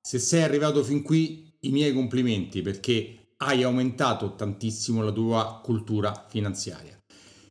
Se 0.00 0.18
sei 0.18 0.44
arrivato 0.44 0.82
fin 0.82 1.02
qui, 1.02 1.54
i 1.60 1.68
miei 1.68 1.92
complimenti 1.92 2.62
perché 2.62 3.32
hai 3.36 3.64
aumentato 3.64 4.34
tantissimo 4.34 5.02
la 5.02 5.12
tua 5.12 5.60
cultura 5.62 6.24
finanziaria. 6.26 6.93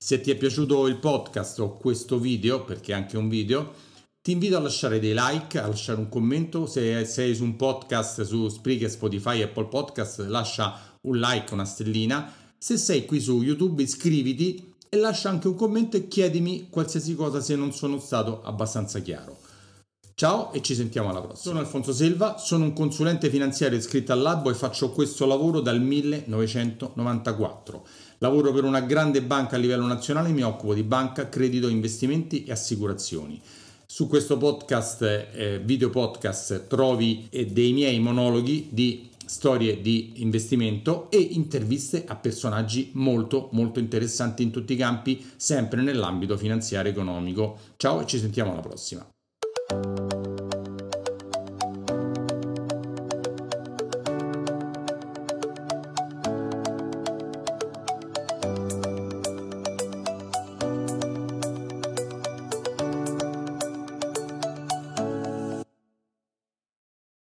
Se 0.00 0.20
ti 0.20 0.30
è 0.30 0.36
piaciuto 0.36 0.86
il 0.86 0.98
podcast 0.98 1.58
o 1.58 1.76
questo 1.76 2.20
video, 2.20 2.62
perché 2.62 2.92
è 2.92 2.94
anche 2.94 3.16
un 3.16 3.28
video, 3.28 3.72
ti 4.22 4.30
invito 4.30 4.56
a 4.56 4.60
lasciare 4.60 5.00
dei 5.00 5.12
like, 5.12 5.58
a 5.58 5.66
lasciare 5.66 5.98
un 5.98 6.08
commento. 6.08 6.66
Se 6.66 7.04
sei 7.04 7.34
su 7.34 7.42
un 7.42 7.56
podcast 7.56 8.22
su 8.22 8.48
Spreaker, 8.48 8.88
Spotify, 8.88 9.42
Apple 9.42 9.66
Podcast, 9.66 10.20
lascia 10.28 10.96
un 11.00 11.18
like, 11.18 11.52
una 11.52 11.64
stellina. 11.64 12.32
Se 12.56 12.76
sei 12.76 13.06
qui 13.06 13.20
su 13.20 13.42
YouTube, 13.42 13.82
iscriviti 13.82 14.72
e 14.88 14.96
lascia 14.98 15.30
anche 15.30 15.48
un 15.48 15.56
commento 15.56 15.96
e 15.96 16.06
chiedimi 16.06 16.68
qualsiasi 16.70 17.16
cosa 17.16 17.40
se 17.40 17.56
non 17.56 17.72
sono 17.72 17.98
stato 17.98 18.40
abbastanza 18.44 19.00
chiaro. 19.00 19.36
Ciao 20.14 20.52
e 20.52 20.62
ci 20.62 20.76
sentiamo 20.76 21.10
alla 21.10 21.20
prossima. 21.20 21.42
Sono 21.42 21.58
Alfonso 21.58 21.92
Silva, 21.92 22.38
sono 22.38 22.62
un 22.64 22.72
consulente 22.72 23.30
finanziario 23.30 23.78
iscritto 23.78 24.12
al 24.12 24.20
Labo 24.20 24.50
e 24.50 24.54
faccio 24.54 24.90
questo 24.90 25.26
lavoro 25.26 25.60
dal 25.60 25.80
1994. 25.80 27.84
Lavoro 28.20 28.52
per 28.52 28.64
una 28.64 28.80
grande 28.80 29.22
banca 29.22 29.54
a 29.54 29.58
livello 29.60 29.86
nazionale, 29.86 30.30
mi 30.30 30.42
occupo 30.42 30.74
di 30.74 30.82
banca, 30.82 31.28
credito, 31.28 31.68
investimenti 31.68 32.44
e 32.44 32.50
assicurazioni. 32.50 33.40
Su 33.86 34.08
questo 34.08 34.36
podcast, 34.36 35.02
eh, 35.02 35.60
video 35.64 35.88
podcast, 35.88 36.66
trovi 36.66 37.28
eh, 37.30 37.46
dei 37.46 37.72
miei 37.72 38.00
monologhi 38.00 38.68
di 38.70 39.08
storie 39.24 39.80
di 39.80 40.14
investimento 40.16 41.08
e 41.10 41.18
interviste 41.18 42.04
a 42.08 42.16
personaggi 42.16 42.90
molto 42.94 43.50
molto 43.52 43.78
interessanti 43.78 44.42
in 44.42 44.50
tutti 44.50 44.72
i 44.72 44.76
campi, 44.76 45.24
sempre 45.36 45.82
nell'ambito 45.82 46.36
finanziario 46.36 46.90
economico. 46.90 47.56
Ciao 47.76 48.00
e 48.00 48.06
ci 48.06 48.18
sentiamo 48.18 48.50
alla 48.50 48.60
prossima. 48.60 49.06